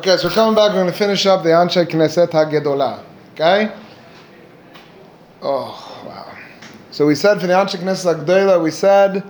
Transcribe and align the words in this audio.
Okay, 0.00 0.16
so 0.16 0.30
coming 0.30 0.54
back. 0.54 0.70
We're 0.70 0.80
going 0.80 0.86
to 0.86 0.98
finish 0.98 1.26
up 1.26 1.42
the 1.42 1.50
Anshe 1.50 1.84
Knesset 1.86 2.30
HaGedolah. 2.30 3.04
Okay? 3.34 3.70
Oh, 5.42 6.02
wow. 6.06 6.38
So 6.90 7.06
we 7.06 7.14
said 7.14 7.38
for 7.38 7.46
the 7.46 7.52
Anshe 7.52 7.76
Knesset 7.76 8.24
HaGedolah, 8.24 8.62
we 8.62 8.70
said 8.70 9.22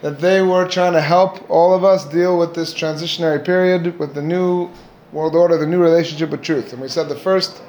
that 0.00 0.20
they 0.20 0.40
were 0.40 0.68
trying 0.68 0.92
to 0.92 1.00
help 1.00 1.50
all 1.50 1.74
of 1.74 1.82
us 1.82 2.04
deal 2.04 2.38
with 2.38 2.54
this 2.54 2.72
transitionary 2.72 3.44
period, 3.44 3.98
with 3.98 4.14
the 4.14 4.22
new 4.22 4.70
world 5.10 5.34
order, 5.34 5.58
the 5.58 5.66
new 5.66 5.82
relationship 5.82 6.30
with 6.30 6.42
truth. 6.42 6.72
And 6.72 6.80
we 6.80 6.86
said 6.86 7.08
the 7.08 7.16
first, 7.16 7.60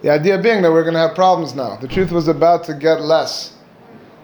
the 0.00 0.08
idea 0.08 0.40
being 0.40 0.62
that 0.62 0.72
we're 0.72 0.84
going 0.84 0.94
to 0.94 1.00
have 1.00 1.14
problems 1.14 1.54
now. 1.54 1.76
The 1.76 1.88
truth 1.88 2.10
was 2.10 2.26
about 2.26 2.64
to 2.64 2.74
get 2.74 3.02
less. 3.02 3.52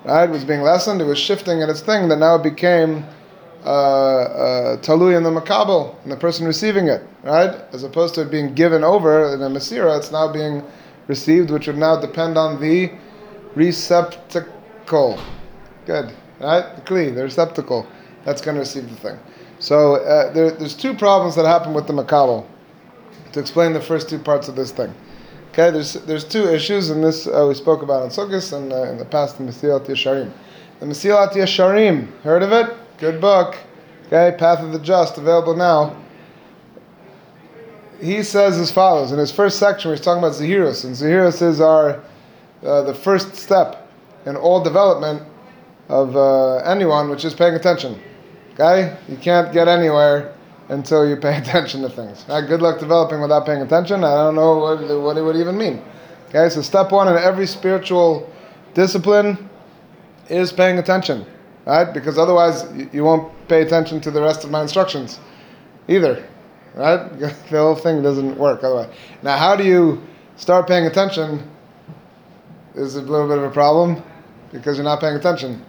Right? 0.06 0.24
It 0.24 0.32
was 0.32 0.42
being 0.42 0.62
lessened, 0.62 1.02
it 1.02 1.04
was 1.04 1.18
shifting 1.18 1.60
in 1.60 1.68
its 1.68 1.82
thing, 1.82 2.08
that 2.08 2.18
now 2.18 2.36
it 2.36 2.42
became 2.42 3.04
uh, 3.68 3.70
uh, 3.70 4.76
talui 4.78 5.14
in 5.14 5.22
the 5.22 5.30
makabel, 5.30 5.94
and 6.02 6.10
the 6.10 6.16
person 6.16 6.46
receiving 6.46 6.88
it, 6.88 7.02
right? 7.22 7.54
As 7.72 7.82
opposed 7.82 8.14
to 8.14 8.22
it 8.22 8.30
being 8.30 8.54
given 8.54 8.82
over 8.82 9.34
in 9.34 9.42
a 9.42 9.50
masira, 9.50 9.98
it's 9.98 10.10
now 10.10 10.32
being 10.32 10.62
received, 11.06 11.50
which 11.50 11.66
would 11.66 11.76
now 11.76 12.00
depend 12.00 12.38
on 12.38 12.58
the 12.62 12.90
receptacle. 13.54 15.20
Good, 15.84 16.14
right? 16.40 16.76
The 16.76 16.82
kli, 16.82 17.14
the 17.14 17.24
receptacle, 17.24 17.86
that's 18.24 18.40
going 18.40 18.54
to 18.54 18.60
receive 18.60 18.88
the 18.88 18.96
thing. 18.96 19.18
So 19.58 19.96
uh, 19.96 20.32
there, 20.32 20.50
there's 20.52 20.74
two 20.74 20.94
problems 20.94 21.34
that 21.36 21.44
happen 21.44 21.74
with 21.74 21.86
the 21.86 21.92
makabel. 21.92 22.46
To 23.34 23.40
explain 23.40 23.74
the 23.74 23.82
first 23.82 24.08
two 24.08 24.18
parts 24.18 24.48
of 24.48 24.56
this 24.56 24.70
thing. 24.70 24.94
Okay, 25.52 25.70
there's 25.70 25.92
there's 26.06 26.24
two 26.24 26.48
issues, 26.48 26.88
and 26.88 27.04
this 27.04 27.26
uh, 27.26 27.44
we 27.46 27.52
spoke 27.52 27.82
about 27.82 28.04
in 28.04 28.08
Sukkot 28.08 28.52
and 28.54 28.72
uh, 28.72 28.84
in 28.84 28.96
the 28.96 29.04
past, 29.04 29.36
the 29.36 29.44
Mesilat 29.44 29.84
Yesharim. 29.84 30.32
The 30.80 30.86
Mesilat 30.86 31.32
Yesharim, 31.32 32.18
heard 32.22 32.42
of 32.42 32.52
it? 32.52 32.74
Good 32.98 33.20
book. 33.20 33.56
Okay, 34.06 34.36
Path 34.36 34.58
of 34.58 34.72
the 34.72 34.78
Just, 34.80 35.18
available 35.18 35.54
now. 35.54 35.96
He 38.00 38.24
says 38.24 38.58
as 38.58 38.72
follows 38.72 39.12
in 39.12 39.18
his 39.20 39.30
first 39.30 39.60
section, 39.60 39.92
he's 39.92 40.00
talking 40.00 40.18
about 40.18 40.32
Zahirus, 40.32 40.84
and 40.84 40.96
Zahirus 40.96 41.40
is 41.40 41.60
our 41.60 42.02
uh, 42.64 42.82
the 42.82 42.94
first 42.94 43.36
step 43.36 43.88
in 44.26 44.34
all 44.34 44.64
development 44.64 45.22
of 45.88 46.16
uh, 46.16 46.56
anyone, 46.58 47.08
which 47.08 47.24
is 47.24 47.34
paying 47.34 47.54
attention. 47.54 48.00
Okay, 48.54 48.96
you 49.08 49.16
can't 49.16 49.52
get 49.52 49.68
anywhere 49.68 50.34
until 50.68 51.08
you 51.08 51.14
pay 51.14 51.38
attention 51.42 51.82
to 51.82 51.88
things. 51.88 52.24
Right? 52.28 52.48
Good 52.48 52.62
luck 52.62 52.80
developing 52.80 53.20
without 53.20 53.46
paying 53.46 53.62
attention. 53.62 54.02
I 54.02 54.24
don't 54.24 54.34
know 54.34 54.58
what, 54.58 54.80
what 55.00 55.16
it 55.16 55.22
would 55.22 55.36
even 55.36 55.56
mean. 55.56 55.82
Okay, 56.30 56.48
so 56.48 56.62
step 56.62 56.90
one 56.90 57.06
in 57.06 57.16
every 57.16 57.46
spiritual 57.46 58.28
discipline 58.74 59.48
is 60.28 60.52
paying 60.52 60.78
attention 60.78 61.24
right? 61.68 61.92
Because 61.92 62.18
otherwise 62.18 62.64
you 62.92 63.04
won't 63.04 63.30
pay 63.46 63.60
attention 63.62 64.00
to 64.00 64.10
the 64.10 64.22
rest 64.22 64.42
of 64.42 64.50
my 64.50 64.62
instructions 64.62 65.20
either, 65.86 66.26
right? 66.74 67.18
the 67.18 67.28
whole 67.50 67.76
thing 67.76 68.02
doesn't 68.02 68.36
work 68.38 68.64
otherwise. 68.64 68.90
Now, 69.22 69.36
how 69.36 69.54
do 69.54 69.64
you 69.64 70.02
start 70.36 70.66
paying 70.66 70.86
attention? 70.86 71.48
Is 72.74 72.94
a 72.96 73.02
little 73.02 73.28
bit 73.28 73.38
of 73.38 73.44
a 73.44 73.50
problem 73.50 74.02
because 74.52 74.76
you're 74.76 74.84
not 74.84 75.00
paying 75.00 75.16
attention. 75.16 75.64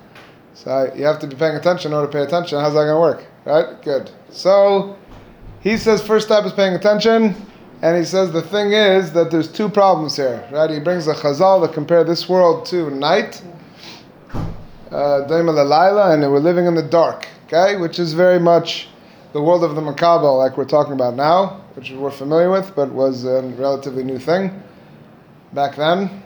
So 0.53 0.91
you 0.95 1.05
have 1.05 1.19
to 1.19 1.27
be 1.27 1.35
paying 1.35 1.55
attention 1.55 1.91
in 1.91 1.97
order 1.97 2.11
to 2.11 2.17
pay 2.17 2.23
attention. 2.23 2.59
How's 2.59 2.73
that 2.73 2.85
going 2.85 2.95
to 2.95 2.99
work? 2.99 3.25
Right? 3.45 3.81
Good. 3.81 4.11
So 4.29 4.97
he 5.59 5.75
says 5.75 6.05
first 6.05 6.27
step 6.27 6.45
is 6.45 6.53
paying 6.53 6.75
attention. 6.75 7.35
And 7.81 7.97
he 7.97 8.03
says 8.03 8.31
the 8.31 8.41
thing 8.41 8.73
is 8.73 9.11
that 9.13 9.31
there's 9.31 9.51
two 9.51 9.69
problems 9.69 10.17
here, 10.17 10.47
right? 10.51 10.69
He 10.69 10.79
brings 10.79 11.07
a 11.07 11.13
chazal 11.13 11.65
to 11.65 11.73
compare 11.73 12.03
this 12.03 12.29
world 12.29 12.65
to 12.67 12.89
night 12.91 13.41
uh, 14.91 15.25
Laila, 15.27 16.13
and 16.13 16.21
we're 16.23 16.39
living 16.39 16.65
in 16.65 16.75
the 16.75 16.83
dark, 16.83 17.27
okay, 17.45 17.77
which 17.77 17.99
is 17.99 18.13
very 18.13 18.39
much 18.39 18.87
the 19.33 19.41
world 19.41 19.63
of 19.63 19.75
the 19.75 19.81
Makabal, 19.81 20.37
like 20.37 20.57
we're 20.57 20.65
talking 20.65 20.93
about 20.93 21.15
now, 21.15 21.61
which 21.75 21.91
we're 21.91 22.11
familiar 22.11 22.49
with, 22.49 22.75
but 22.75 22.91
was 22.91 23.25
a 23.25 23.41
relatively 23.57 24.03
new 24.03 24.17
thing 24.17 24.61
back 25.53 25.75
then. 25.75 26.23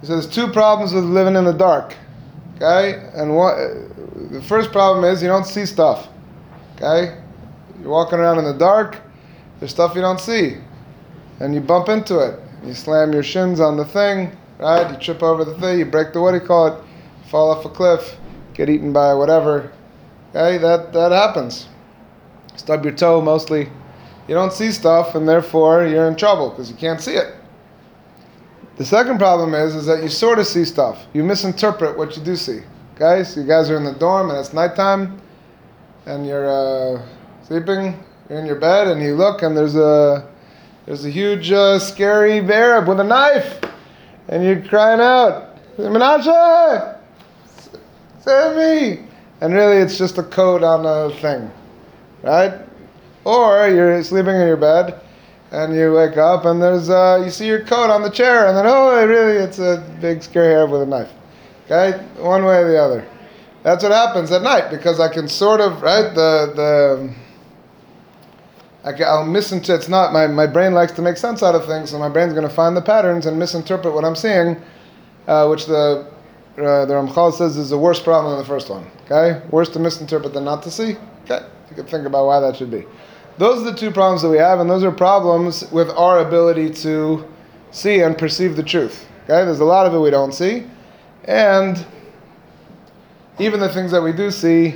He 0.00 0.06
says 0.06 0.26
two 0.26 0.48
problems 0.48 0.94
with 0.94 1.04
living 1.04 1.36
in 1.36 1.44
the 1.44 1.52
dark, 1.52 1.94
okay, 2.56 3.10
and 3.14 3.36
what 3.36 3.56
the 4.30 4.42
first 4.42 4.72
problem 4.72 5.04
is 5.04 5.22
you 5.22 5.28
don't 5.28 5.46
see 5.46 5.66
stuff, 5.66 6.08
okay. 6.76 7.22
You're 7.80 7.90
walking 7.90 8.18
around 8.18 8.38
in 8.38 8.44
the 8.44 8.58
dark. 8.58 8.98
There's 9.60 9.70
stuff 9.70 9.94
you 9.94 10.00
don't 10.00 10.20
see, 10.20 10.56
and 11.40 11.54
you 11.54 11.60
bump 11.60 11.88
into 11.88 12.18
it. 12.18 12.40
You 12.64 12.74
slam 12.74 13.12
your 13.12 13.22
shins 13.22 13.60
on 13.60 13.76
the 13.76 13.84
thing, 13.84 14.36
right? 14.58 14.90
You 14.90 14.96
trip 14.98 15.22
over 15.22 15.44
the 15.44 15.56
thing. 15.60 15.78
You 15.78 15.84
break 15.84 16.12
the 16.12 16.20
what 16.20 16.32
do 16.32 16.38
you 16.38 16.44
call 16.44 16.66
it? 16.66 16.84
Fall 17.28 17.50
off 17.50 17.64
a 17.64 17.68
cliff, 17.68 18.16
get 18.54 18.68
eaten 18.68 18.92
by 18.92 19.14
whatever. 19.14 19.72
Okay, 20.30 20.58
that, 20.58 20.92
that 20.92 21.12
happens. 21.12 21.68
Stub 22.56 22.84
your 22.84 22.94
toe 22.94 23.20
mostly. 23.20 23.68
You 24.26 24.34
don't 24.34 24.52
see 24.52 24.72
stuff, 24.72 25.14
and 25.14 25.28
therefore 25.28 25.86
you're 25.86 26.08
in 26.08 26.16
trouble 26.16 26.50
because 26.50 26.70
you 26.70 26.76
can't 26.76 27.00
see 27.00 27.14
it. 27.14 27.34
The 28.76 28.84
second 28.84 29.18
problem 29.18 29.54
is, 29.54 29.74
is 29.74 29.86
that 29.86 30.02
you 30.02 30.08
sort 30.08 30.38
of 30.38 30.46
see 30.46 30.64
stuff. 30.64 31.06
You 31.12 31.24
misinterpret 31.24 31.96
what 31.96 32.16
you 32.16 32.22
do 32.22 32.36
see. 32.36 32.60
Okay, 32.94 33.24
so 33.24 33.40
you 33.40 33.46
guys 33.46 33.70
are 33.70 33.76
in 33.76 33.84
the 33.84 33.94
dorm 33.94 34.30
and 34.30 34.38
it's 34.38 34.52
nighttime, 34.52 35.20
and 36.06 36.26
you're 36.26 36.48
uh, 36.48 37.02
sleeping. 37.42 38.04
You're 38.28 38.40
in 38.40 38.46
your 38.46 38.56
bed 38.60 38.88
and 38.88 39.00
you 39.00 39.14
look, 39.14 39.42
and 39.42 39.56
there's 39.56 39.76
a 39.76 40.28
there's 40.84 41.04
a 41.04 41.10
huge, 41.10 41.52
uh, 41.52 41.78
scary 41.78 42.40
bear 42.40 42.80
with 42.80 42.98
a 42.98 43.04
knife, 43.04 43.60
and 44.28 44.42
you're 44.42 44.62
crying 44.62 45.00
out, 45.00 45.58
Menashe! 45.76 46.97
And 49.40 49.54
really, 49.54 49.76
it's 49.76 49.96
just 49.96 50.18
a 50.18 50.22
code 50.22 50.62
on 50.62 50.84
a 50.84 51.14
thing, 51.16 51.50
right? 52.22 52.52
Or 53.24 53.68
you're 53.68 54.02
sleeping 54.02 54.34
in 54.34 54.46
your 54.46 54.56
bed, 54.56 55.00
and 55.52 55.74
you 55.74 55.92
wake 55.92 56.16
up, 56.16 56.44
and 56.44 56.60
there's 56.60 56.90
uh, 56.90 57.22
you 57.24 57.30
see 57.30 57.46
your 57.46 57.64
coat 57.64 57.90
on 57.90 58.02
the 58.02 58.10
chair, 58.10 58.48
and 58.48 58.56
then 58.56 58.64
oh, 58.66 59.06
really, 59.06 59.36
it's 59.36 59.58
a 59.58 59.84
big 60.00 60.22
scary 60.22 60.52
hair 60.52 60.66
with 60.66 60.82
a 60.82 60.86
knife. 60.86 61.10
Okay, 61.66 61.98
one 62.16 62.44
way 62.44 62.58
or 62.58 62.68
the 62.68 62.78
other. 62.78 63.06
That's 63.62 63.82
what 63.82 63.92
happens 63.92 64.30
at 64.32 64.42
night 64.42 64.70
because 64.70 65.00
I 65.00 65.12
can 65.12 65.28
sort 65.28 65.60
of 65.60 65.82
right 65.82 66.14
the 66.14 66.52
the. 66.54 67.14
I 68.84 68.92
can, 68.92 69.02
I'll 69.06 69.26
misinterpret. 69.26 69.80
It's 69.80 69.88
not 69.88 70.12
my, 70.12 70.26
my 70.26 70.46
brain 70.46 70.72
likes 70.72 70.92
to 70.92 71.02
make 71.02 71.16
sense 71.16 71.42
out 71.42 71.54
of 71.54 71.66
things, 71.66 71.90
so 71.90 71.98
my 71.98 72.08
brain's 72.08 72.32
going 72.32 72.48
to 72.48 72.54
find 72.54 72.76
the 72.76 72.80
patterns 72.80 73.26
and 73.26 73.38
misinterpret 73.38 73.92
what 73.92 74.04
I'm 74.04 74.16
seeing, 74.16 74.56
uh, 75.26 75.46
which 75.48 75.66
the 75.66 76.06
uh, 76.58 76.84
the 76.86 76.94
Ramchal 76.94 77.32
says 77.32 77.56
is 77.56 77.72
a 77.72 77.78
worse 77.78 78.00
problem 78.00 78.32
than 78.32 78.40
the 78.40 78.48
first 78.48 78.68
one. 78.68 78.86
Okay, 79.04 79.40
worse 79.50 79.68
to 79.70 79.78
misinterpret 79.78 80.34
than 80.34 80.44
not 80.44 80.62
to 80.64 80.70
see. 80.70 80.96
Okay, 81.24 81.46
you 81.70 81.76
can 81.76 81.86
think 81.86 82.06
about 82.06 82.26
why 82.26 82.40
that 82.40 82.56
should 82.56 82.70
be. 82.70 82.84
Those 83.38 83.62
are 83.62 83.70
the 83.70 83.76
two 83.76 83.92
problems 83.92 84.22
that 84.22 84.30
we 84.30 84.38
have, 84.38 84.58
and 84.58 84.68
those 84.68 84.82
are 84.82 84.90
problems 84.90 85.70
with 85.70 85.88
our 85.90 86.18
ability 86.18 86.70
to 86.82 87.24
see 87.70 88.00
and 88.00 88.18
perceive 88.18 88.56
the 88.56 88.62
truth. 88.62 89.06
Okay, 89.24 89.44
there's 89.44 89.60
a 89.60 89.64
lot 89.64 89.86
of 89.86 89.94
it 89.94 89.98
we 89.98 90.10
don't 90.10 90.32
see, 90.32 90.66
and 91.24 91.86
even 93.38 93.60
the 93.60 93.68
things 93.68 93.92
that 93.92 94.02
we 94.02 94.12
do 94.12 94.30
see, 94.30 94.74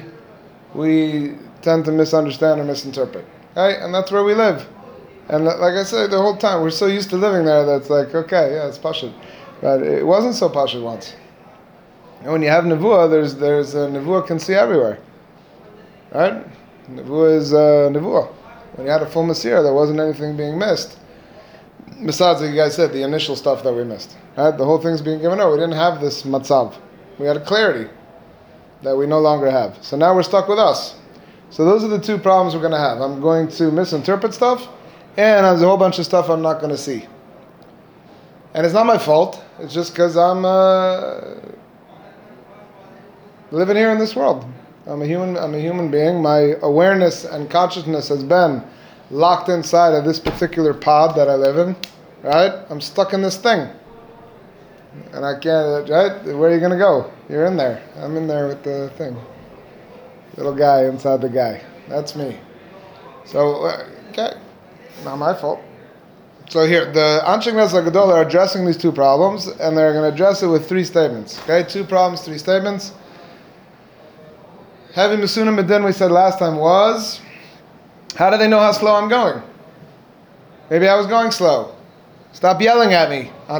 we 0.74 1.34
tend 1.62 1.84
to 1.86 1.92
misunderstand 1.92 2.60
or 2.60 2.64
misinterpret. 2.64 3.24
Okay, 3.56 3.82
and 3.82 3.92
that's 3.92 4.12
where 4.12 4.22
we 4.22 4.34
live. 4.34 4.68
And 5.28 5.44
like 5.44 5.74
I 5.74 5.82
said, 5.82 6.10
the 6.10 6.18
whole 6.18 6.36
time 6.36 6.62
we're 6.62 6.70
so 6.70 6.86
used 6.86 7.10
to 7.10 7.16
living 7.16 7.44
there 7.44 7.64
that's 7.64 7.90
like, 7.90 8.14
okay, 8.14 8.54
yeah, 8.54 8.68
it's 8.68 8.78
pashut. 8.78 9.12
But 9.60 9.82
it 9.82 10.06
wasn't 10.06 10.34
so 10.34 10.48
pashut 10.48 10.82
once. 10.82 11.14
And 12.22 12.30
when 12.30 12.42
you 12.42 12.50
have 12.50 12.62
nevuah, 12.64 13.10
there's 13.10 13.34
there's 13.34 13.74
a 13.74 13.88
nevuah 13.88 14.24
can 14.24 14.38
see 14.38 14.54
everywhere, 14.54 15.00
right? 16.14 16.46
Nevuah 16.88 17.36
is 17.36 17.52
uh, 17.52 17.90
nevuah. 17.90 18.28
When 18.74 18.86
you 18.86 18.92
had 18.92 19.02
a 19.02 19.06
full 19.06 19.24
masir, 19.24 19.60
there 19.60 19.74
wasn't 19.74 19.98
anything 19.98 20.36
being 20.36 20.56
missed. 20.56 20.98
Besides, 22.06 22.40
like 22.40 22.50
you 22.50 22.56
guys 22.56 22.76
said, 22.76 22.92
the 22.92 23.02
initial 23.02 23.34
stuff 23.34 23.64
that 23.64 23.72
we 23.72 23.82
missed, 23.82 24.16
right? 24.36 24.56
The 24.56 24.64
whole 24.64 24.78
thing's 24.78 25.02
being 25.02 25.20
given 25.20 25.40
over. 25.40 25.56
We 25.56 25.58
didn't 25.60 25.74
have 25.74 26.00
this 26.00 26.22
matzav. 26.22 26.76
We 27.18 27.26
had 27.26 27.36
a 27.36 27.44
clarity 27.44 27.90
that 28.82 28.96
we 28.96 29.06
no 29.06 29.18
longer 29.18 29.50
have. 29.50 29.78
So 29.82 29.96
now 29.96 30.14
we're 30.14 30.22
stuck 30.22 30.46
with 30.46 30.60
us. 30.60 30.94
So 31.50 31.64
those 31.64 31.82
are 31.82 31.88
the 31.88 32.00
two 32.00 32.18
problems 32.18 32.54
we're 32.54 32.60
going 32.60 32.72
to 32.72 32.78
have. 32.78 33.00
I'm 33.00 33.20
going 33.20 33.48
to 33.48 33.72
misinterpret 33.72 34.32
stuff, 34.32 34.68
and 35.16 35.44
there's 35.44 35.62
a 35.62 35.66
whole 35.66 35.76
bunch 35.76 35.98
of 35.98 36.04
stuff 36.04 36.30
I'm 36.30 36.40
not 36.40 36.60
going 36.60 36.70
to 36.70 36.78
see. 36.78 37.04
And 38.54 38.64
it's 38.64 38.74
not 38.74 38.86
my 38.86 38.98
fault. 38.98 39.42
It's 39.58 39.74
just 39.74 39.92
because 39.92 40.16
I'm. 40.16 40.44
Uh, 40.44 41.52
living 43.52 43.76
here 43.76 43.90
in 43.90 43.98
this 43.98 44.16
world. 44.16 44.44
I'm 44.86 45.02
a 45.02 45.06
human. 45.06 45.36
I'm 45.36 45.54
a 45.54 45.60
human 45.60 45.90
being. 45.90 46.20
My 46.20 46.54
awareness 46.62 47.24
and 47.24 47.48
consciousness 47.48 48.08
has 48.08 48.24
been 48.24 48.64
locked 49.10 49.48
inside 49.48 49.94
of 49.94 50.04
this 50.04 50.18
particular 50.18 50.74
pod 50.74 51.14
that 51.16 51.28
I 51.28 51.34
live 51.34 51.58
in. 51.58 51.76
Right? 52.22 52.52
I'm 52.70 52.80
stuck 52.80 53.12
in 53.12 53.22
this 53.22 53.36
thing, 53.36 53.68
and 55.12 55.24
I 55.24 55.38
can't. 55.38 55.88
Right? 55.88 56.24
Where 56.24 56.50
are 56.50 56.54
you 56.54 56.60
gonna 56.60 56.78
go? 56.78 57.12
You're 57.28 57.46
in 57.46 57.56
there. 57.56 57.82
I'm 57.96 58.16
in 58.16 58.26
there 58.26 58.48
with 58.48 58.64
the 58.64 58.90
thing. 58.96 59.16
Little 60.36 60.54
guy 60.54 60.86
inside 60.86 61.20
the 61.20 61.28
guy. 61.28 61.62
That's 61.88 62.16
me. 62.16 62.38
So 63.24 63.66
uh, 63.66 63.86
okay, 64.10 64.32
not 65.04 65.16
my 65.16 65.34
fault. 65.34 65.60
So 66.48 66.66
here, 66.66 66.92
the 66.92 67.22
Anshe 67.24 67.50
Knesset 67.52 67.84
Gadol 67.84 68.12
are 68.12 68.22
addressing 68.22 68.66
these 68.66 68.76
two 68.76 68.92
problems, 68.92 69.46
and 69.46 69.76
they're 69.76 69.92
going 69.92 70.02
to 70.02 70.12
address 70.12 70.42
it 70.42 70.48
with 70.48 70.68
three 70.68 70.84
statements. 70.84 71.40
Okay, 71.44 71.62
two 71.66 71.82
problems, 71.82 72.22
three 72.22 72.36
statements. 72.36 72.92
Having 74.94 75.20
Masunim 75.20 75.58
Medin, 75.58 75.86
we 75.86 75.92
said 75.92 76.10
last 76.10 76.38
time, 76.38 76.56
was 76.56 77.22
how 78.14 78.28
do 78.28 78.36
they 78.36 78.46
know 78.46 78.58
how 78.58 78.72
slow 78.72 78.94
I'm 78.94 79.08
going? 79.08 79.42
Maybe 80.68 80.86
I 80.86 80.94
was 80.96 81.06
going 81.06 81.30
slow. 81.30 81.74
Stop 82.32 82.60
yelling 82.60 82.92
at 82.92 83.08
me. 83.08 83.30
I 83.48 83.56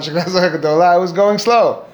was 0.98 1.12
going 1.12 1.38
slow. 1.38 1.86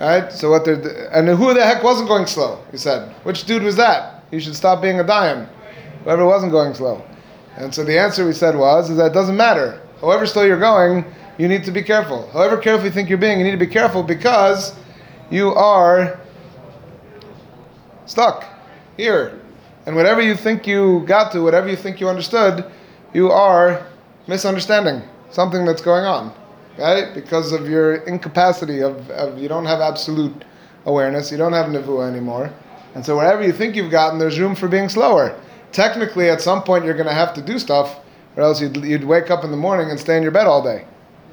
Right? 0.00 0.32
So 0.32 0.50
what 0.50 0.64
they're 0.64 1.08
and 1.12 1.28
who 1.28 1.54
the 1.54 1.64
heck 1.64 1.84
wasn't 1.84 2.08
going 2.08 2.26
slow? 2.26 2.64
He 2.72 2.76
said. 2.76 3.14
Which 3.22 3.44
dude 3.44 3.62
was 3.62 3.76
that? 3.76 4.24
You 4.32 4.40
should 4.40 4.56
stop 4.56 4.82
being 4.82 4.98
a 4.98 5.04
dayan. 5.04 5.48
Whoever 6.02 6.26
wasn't 6.26 6.50
going 6.50 6.74
slow. 6.74 7.04
And 7.56 7.72
so 7.72 7.84
the 7.84 7.96
answer 7.96 8.26
we 8.26 8.32
said 8.32 8.56
was 8.56 8.90
is 8.90 8.96
that 8.96 9.12
it 9.12 9.14
doesn't 9.14 9.36
matter. 9.36 9.80
However 10.00 10.26
slow 10.26 10.42
you're 10.42 10.58
going, 10.58 11.04
you 11.38 11.46
need 11.46 11.62
to 11.64 11.70
be 11.70 11.82
careful. 11.82 12.28
However 12.32 12.56
careful 12.56 12.86
you 12.86 12.92
think 12.92 13.08
you're 13.08 13.18
being, 13.18 13.38
you 13.38 13.44
need 13.44 13.52
to 13.52 13.56
be 13.56 13.68
careful 13.68 14.02
because 14.02 14.74
you 15.30 15.50
are 15.54 16.18
stuck 18.06 18.53
here. 18.96 19.40
And 19.86 19.96
whatever 19.96 20.22
you 20.22 20.34
think 20.34 20.66
you 20.66 21.04
got 21.06 21.32
to, 21.32 21.40
whatever 21.40 21.68
you 21.68 21.76
think 21.76 22.00
you 22.00 22.08
understood, 22.08 22.64
you 23.12 23.30
are 23.30 23.86
misunderstanding 24.26 25.02
something 25.30 25.64
that's 25.64 25.82
going 25.82 26.04
on, 26.04 26.32
right? 26.78 27.12
Because 27.14 27.52
of 27.52 27.68
your 27.68 27.96
incapacity 28.06 28.82
of, 28.82 29.10
of 29.10 29.38
you 29.38 29.48
don't 29.48 29.66
have 29.66 29.80
absolute 29.80 30.44
awareness, 30.86 31.30
you 31.30 31.36
don't 31.36 31.52
have 31.52 31.66
nevuah 31.66 32.08
anymore. 32.10 32.52
And 32.94 33.04
so 33.04 33.16
wherever 33.16 33.42
you 33.42 33.52
think 33.52 33.74
you've 33.74 33.90
gotten, 33.90 34.18
there's 34.18 34.38
room 34.38 34.54
for 34.54 34.68
being 34.68 34.88
slower. 34.88 35.38
Technically, 35.72 36.30
at 36.30 36.40
some 36.40 36.62
point, 36.62 36.84
you're 36.84 36.94
going 36.94 37.08
to 37.08 37.14
have 37.14 37.34
to 37.34 37.42
do 37.42 37.58
stuff, 37.58 37.98
or 38.36 38.44
else 38.44 38.60
you'd, 38.60 38.76
you'd 38.76 39.04
wake 39.04 39.30
up 39.30 39.42
in 39.42 39.50
the 39.50 39.56
morning 39.56 39.90
and 39.90 39.98
stay 39.98 40.16
in 40.16 40.22
your 40.22 40.30
bed 40.30 40.46
all 40.46 40.62
day, 40.62 40.84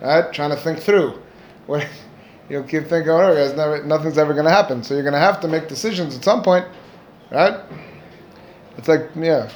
right? 0.02 0.34
Trying 0.34 0.50
to 0.50 0.56
think 0.56 0.80
through. 0.80 1.22
What, 1.68 1.88
you'll 2.50 2.64
keep 2.64 2.88
thinking, 2.88 3.12
oh, 3.12 3.54
never, 3.56 3.84
nothing's 3.84 4.18
ever 4.18 4.34
going 4.34 4.46
to 4.46 4.52
happen. 4.52 4.84
So 4.84 4.96
you're 4.96 5.04
going 5.04 5.14
to 5.14 5.20
have 5.20 5.40
to 5.42 5.48
make 5.48 5.68
decisions 5.68 6.18
at 6.18 6.24
some 6.24 6.42
point, 6.42 6.66
right? 7.32 7.62
It's 8.78 8.88
like, 8.88 9.10
yeah. 9.16 9.50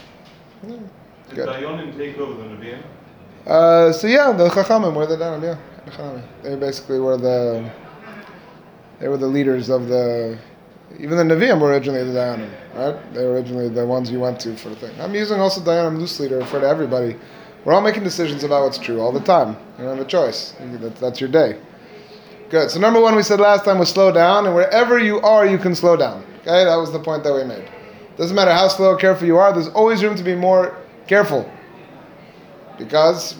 Did 0.63 1.47
Dayanim 1.47 1.97
take 1.97 2.17
over 2.17 2.33
the 2.41 2.49
Nevi'im? 2.55 2.81
Uh, 3.45 3.91
so 3.91 4.07
yeah, 4.07 4.31
the 4.31 4.49
Chachamim 4.49 4.95
were 4.95 5.05
the 5.05 5.17
Dayanim, 5.17 5.43
yeah. 5.43 5.57
The 5.85 5.91
Chachamim. 5.91 6.23
They 6.43 6.55
basically 6.55 6.99
were 6.99 7.17
the, 7.17 7.69
they 8.99 9.07
were 9.07 9.17
the 9.17 9.27
leaders 9.27 9.69
of 9.69 9.87
the, 9.87 10.37
even 10.99 11.17
the 11.17 11.23
Nevi'im 11.35 11.59
were 11.59 11.69
originally 11.69 12.03
the 12.03 12.17
Dayanim, 12.17 12.49
right? 12.75 13.13
They 13.13 13.25
were 13.25 13.33
originally 13.33 13.69
the 13.69 13.85
ones 13.85 14.09
you 14.11 14.19
went 14.19 14.39
to 14.41 14.55
for 14.55 14.69
the 14.69 14.75
thing. 14.75 14.99
I'm 14.99 15.13
using 15.13 15.39
also 15.39 15.61
Dayanim 15.61 15.97
loosely 15.97 16.29
to 16.29 16.37
refer 16.37 16.61
to 16.61 16.67
everybody. 16.67 17.17
We're 17.65 17.73
all 17.73 17.81
making 17.81 18.03
decisions 18.03 18.43
about 18.43 18.63
what's 18.63 18.77
true 18.77 19.01
all 19.01 19.11
the 19.11 19.21
time. 19.21 19.57
You 19.79 19.85
don't 19.85 19.97
have 19.97 20.05
a 20.05 20.09
choice. 20.09 20.53
That's 21.01 21.19
your 21.19 21.29
day. 21.29 21.59
Good. 22.49 22.69
So 22.69 22.79
number 22.79 23.01
one 23.01 23.15
we 23.15 23.23
said 23.23 23.39
last 23.39 23.65
time 23.65 23.79
was 23.79 23.89
slow 23.89 24.11
down, 24.11 24.45
and 24.45 24.53
wherever 24.53 24.99
you 24.99 25.19
are, 25.21 25.45
you 25.45 25.57
can 25.57 25.75
slow 25.75 25.95
down. 25.97 26.23
Okay, 26.41 26.63
that 26.63 26.75
was 26.75 26.91
the 26.91 26.99
point 26.99 27.23
that 27.23 27.33
we 27.33 27.43
made. 27.43 27.67
Doesn't 28.17 28.35
matter 28.35 28.51
how 28.51 28.67
slow 28.67 28.91
or 28.91 28.97
careful 28.97 29.25
you 29.27 29.37
are, 29.37 29.51
there's 29.51 29.67
always 29.69 30.03
room 30.03 30.15
to 30.15 30.23
be 30.23 30.35
more 30.35 30.77
careful. 31.07 31.49
Because 32.77 33.35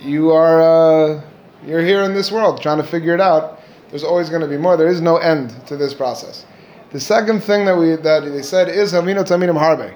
you 0.00 0.32
are 0.32 0.60
uh, 0.60 1.22
you're 1.64 1.82
here 1.82 2.02
in 2.02 2.14
this 2.14 2.32
world 2.32 2.60
trying 2.60 2.78
to 2.78 2.84
figure 2.84 3.14
it 3.14 3.20
out. 3.20 3.60
There's 3.90 4.04
always 4.04 4.28
going 4.28 4.42
to 4.42 4.48
be 4.48 4.56
more. 4.56 4.76
There 4.76 4.88
is 4.88 5.00
no 5.00 5.18
end 5.18 5.54
to 5.66 5.76
this 5.76 5.94
process. 5.94 6.44
The 6.90 7.00
second 7.00 7.42
thing 7.42 7.64
that 7.66 7.76
we 7.76 7.96
that 7.96 8.24
they 8.24 8.42
said 8.42 8.68
is 8.68 8.92
Hamino 8.92 9.22
Tamidim 9.24 9.58
Harbe. 9.58 9.94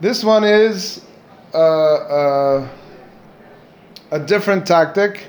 This 0.00 0.24
one 0.24 0.44
is 0.44 1.04
uh, 1.52 1.58
uh, 1.58 2.68
a 4.10 4.18
different 4.18 4.66
tactic. 4.66 5.26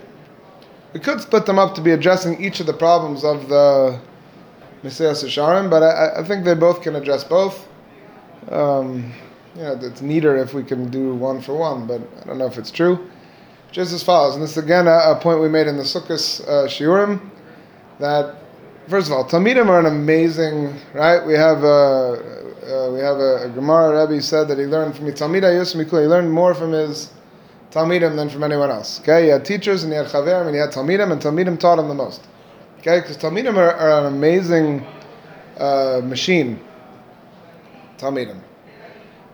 We 0.94 1.00
could 1.00 1.22
split 1.22 1.46
them 1.46 1.58
up 1.58 1.74
to 1.76 1.82
be 1.82 1.92
addressing 1.92 2.44
each 2.44 2.60
of 2.60 2.66
the 2.66 2.74
problems 2.74 3.24
of 3.24 3.48
the 3.48 4.00
Mesilat 4.84 5.24
Yesharim, 5.24 5.70
but 5.70 5.84
I, 5.84 6.20
I, 6.20 6.24
think 6.24 6.44
they 6.44 6.54
both 6.54 6.82
can 6.82 6.96
address 6.96 7.24
both. 7.24 7.68
Um, 8.50 9.14
you 9.56 9.62
know, 9.62 9.80
it's 9.82 10.02
neater 10.02 10.36
if 10.38 10.54
we 10.54 10.64
can 10.64 10.90
do 10.90 11.14
one 11.14 11.42
for 11.42 11.56
one, 11.56 11.88
but 11.88 12.02
I 12.22 12.26
don't 12.26 12.38
know 12.38 12.48
if 12.48 12.58
it's 12.58 12.72
true. 12.72 13.10
Just 13.72 13.94
as 13.94 14.04
follows, 14.04 14.34
and 14.34 14.44
this 14.44 14.58
is 14.58 14.64
again 14.64 14.88
a, 14.88 15.12
a 15.12 15.20
point 15.22 15.40
we 15.40 15.48
made 15.48 15.68
in 15.68 15.78
the 15.78 15.84
Sukkot 15.84 16.42
uh, 16.42 16.68
Shiurim, 16.68 17.30
that 18.00 18.36
first 18.90 19.08
of 19.08 19.14
all, 19.14 19.24
Talmidim 19.24 19.68
are 19.68 19.80
an 19.80 19.86
amazing, 19.86 20.76
right? 20.94 21.26
We 21.26 21.34
have 21.36 21.64
a, 21.64 21.68
uh, 21.68 22.92
we 22.92 23.00
have 23.00 23.18
a, 23.18 23.46
a 23.46 23.50
Gemara 23.50 24.06
Rebbe 24.06 24.22
said 24.22 24.50
that 24.50 24.58
he 24.58 24.66
learned 24.66 24.98
from 24.98 25.06
Talmida 25.06 25.54
Yosef 25.54 25.80
Mikul. 25.80 26.02
He 26.02 26.08
learned 26.08 26.32
more 26.32 26.54
from 26.54 26.74
his 26.74 27.12
Talmidim 27.72 28.18
than 28.18 28.30
from 28.30 28.44
anyone 28.44 28.70
else. 28.70 29.00
Okay, 29.00 29.24
he 29.24 29.30
had 29.30 29.46
teachers 29.46 29.84
and 29.84 29.94
he 29.94 29.98
had 29.98 30.08
Chaverim 30.08 30.48
and 30.48 30.54
he 30.54 30.60
had 30.60 30.72
Talmidim, 30.72 31.12
and 31.12 31.22
Talmidim 31.22 31.58
taught 31.58 31.80
him 31.80 31.88
the 31.88 31.94
most. 31.94 32.28
Okay, 32.80 33.00
because 33.00 33.18
Talmidim 33.18 33.56
are, 33.56 33.74
are, 33.74 34.02
an 34.02 34.14
amazing 34.14 34.86
uh, 35.58 36.02
machine. 36.04 36.60
Talmidim. 37.98 38.42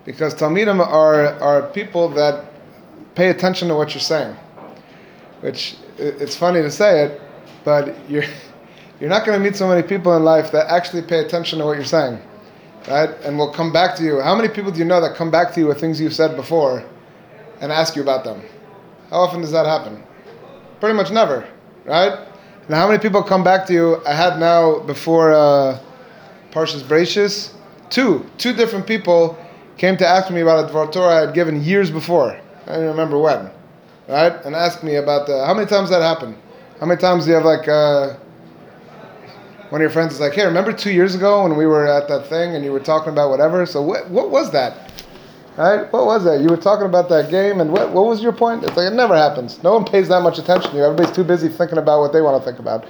Because 0.06 0.36
Talmidim 0.36 0.86
are, 0.86 1.34
are 1.42 1.64
people 1.70 2.10
that 2.10 2.46
pay 3.16 3.30
attention 3.30 3.70
to 3.70 3.76
what 3.76 3.94
you're 3.94 4.02
saying. 4.02 4.36
Which, 5.42 5.76
it's 5.98 6.36
funny 6.36 6.62
to 6.62 6.70
say 6.70 7.06
it, 7.06 7.22
but 7.64 7.96
you're, 8.10 8.24
you're 9.00 9.10
not 9.10 9.26
going 9.26 9.40
to 9.40 9.44
meet 9.44 9.56
so 9.56 9.68
many 9.68 9.82
people 9.82 10.16
in 10.16 10.24
life 10.24 10.52
that 10.52 10.70
actually 10.70 11.02
pay 11.02 11.20
attention 11.20 11.58
to 11.60 11.66
what 11.66 11.78
you're 11.78 11.86
saying. 11.86 12.20
Right? 12.88 13.10
And 13.24 13.38
will 13.38 13.52
come 13.52 13.74
back 13.74 13.96
to 13.96 14.04
you. 14.04 14.22
How 14.22 14.36
many 14.36 14.48
people 14.48 14.72
do 14.72 14.78
you 14.78 14.86
know 14.86 15.02
that 15.02 15.16
come 15.16 15.32
back 15.32 15.54
to 15.56 15.60
you 15.60 15.68
with 15.68 15.80
things 15.80 16.00
you've 16.00 16.14
said 16.14 16.36
before 16.36 16.86
and 17.62 17.72
ask 17.72 17.96
you 17.96 18.02
about 18.02 18.24
them? 18.24 18.42
How 19.10 19.18
often 19.18 19.42
does 19.42 19.52
that 19.52 19.66
happen? 19.66 20.04
Pretty 20.80 20.96
much 20.96 21.12
never, 21.12 21.48
right? 21.86 22.28
Now, 22.70 22.78
how 22.78 22.88
many 22.88 23.00
people 23.00 23.24
come 23.24 23.44
back 23.44 23.66
to 23.68 23.74
you? 23.74 24.06
I 24.06 24.14
had 24.14 24.40
now 24.40 24.80
before 24.80 25.34
uh, 25.34 25.80
Parshas 26.52 26.82
Bereishis, 26.82 27.54
two, 27.90 28.26
two 28.38 28.54
different 28.54 28.86
people 28.86 29.38
came 29.78 29.96
to 29.98 30.08
ask 30.08 30.32
me 30.32 30.42
about 30.42 30.70
a 30.70 30.74
Dvar 30.74 30.92
Torah 30.92 31.16
I 31.16 31.26
had 31.28 31.34
given 31.34 31.64
years 31.64 31.90
before. 31.90 32.40
I 32.66 32.74
don't 32.74 32.88
remember 32.88 33.18
when, 33.18 33.50
right? 34.10 34.34
And 34.44 34.56
asked 34.56 34.84
me 34.84 34.96
about 34.96 35.28
the, 35.28 35.46
how 35.46 35.54
many 35.54 35.68
times 35.68 35.90
that 35.90 36.02
happened? 36.02 36.36
How 36.80 36.86
many 36.86 37.00
times 37.00 37.24
do 37.24 37.30
you 37.30 37.36
have 37.36 37.46
like 37.46 37.68
uh, 37.68 38.18
one 39.70 39.82
of 39.82 39.84
your 39.84 39.90
friends 39.90 40.14
is 40.14 40.20
like, 40.20 40.34
hey, 40.34 40.46
remember 40.46 40.74
two 40.74 40.92
years 40.92 41.16
ago 41.16 41.44
when 41.44 41.56
we 41.56 41.66
were 41.66 41.88
at 41.88 42.08
that 42.08 42.28
thing 42.28 42.56
and 42.56 42.66
you 42.66 42.72
were 42.72 42.80
talking 42.80 43.14
about 43.14 43.30
whatever? 43.30 43.66
So 43.66 43.82
what, 43.82 44.10
what 44.10 44.30
was 44.30 44.52
that? 44.52 44.92
Right? 45.58 45.92
What 45.92 46.06
was 46.06 46.24
that? 46.26 46.42
You 46.42 46.50
were 46.50 46.58
talking 46.58 46.86
about 46.86 47.10
that 47.10 47.32
game, 47.32 47.62
and 47.62 47.72
what, 47.72 47.92
what 47.92 48.06
was 48.06 48.22
your 48.22 48.32
point? 48.32 48.64
It's 48.64 48.78
like 48.78 48.92
it 48.92 48.96
never 48.96 49.16
happens. 49.18 49.62
No 49.64 49.74
one 49.74 49.86
pays 49.86 50.08
that 50.10 50.22
much 50.22 50.38
attention 50.38 50.70
to 50.70 50.78
you. 50.78 50.84
Everybody's 50.84 51.16
too 51.16 51.24
busy 51.24 51.50
thinking 51.50 51.80
about 51.80 52.00
what 52.00 52.14
they 52.14 52.22
want 52.22 52.40
to 52.40 52.48
think 52.48 52.60
about. 52.60 52.86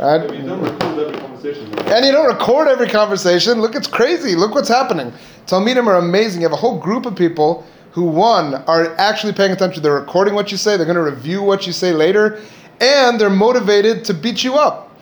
Right? 0.00 0.22
You 0.34 0.42
don't 0.42 0.60
record 0.60 0.98
every 0.98 1.20
conversation. 1.20 1.78
And 1.78 2.04
you 2.04 2.10
don't 2.10 2.26
record 2.26 2.66
every 2.66 2.88
conversation. 2.88 3.60
Look, 3.60 3.76
it's 3.76 3.86
crazy. 3.86 4.34
Look 4.34 4.52
what's 4.52 4.68
happening. 4.68 5.12
Talmidim 5.46 5.86
are 5.86 5.96
amazing. 5.96 6.40
You 6.42 6.48
have 6.48 6.52
a 6.52 6.60
whole 6.60 6.80
group 6.80 7.06
of 7.06 7.14
people 7.14 7.64
who, 7.92 8.02
one, 8.02 8.54
are 8.66 8.96
actually 8.96 9.32
paying 9.32 9.52
attention. 9.52 9.84
They're 9.84 9.94
recording 9.94 10.34
what 10.34 10.50
you 10.50 10.56
say. 10.56 10.76
They're 10.76 10.86
going 10.86 10.96
to 10.96 11.02
review 11.02 11.40
what 11.40 11.68
you 11.68 11.72
say 11.72 11.92
later, 11.92 12.40
and 12.80 13.20
they're 13.20 13.30
motivated 13.30 14.04
to 14.06 14.14
beat 14.14 14.42
you 14.42 14.56
up. 14.56 14.92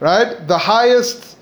Right? 0.00 0.46
The 0.46 0.58
highest, 0.58 1.38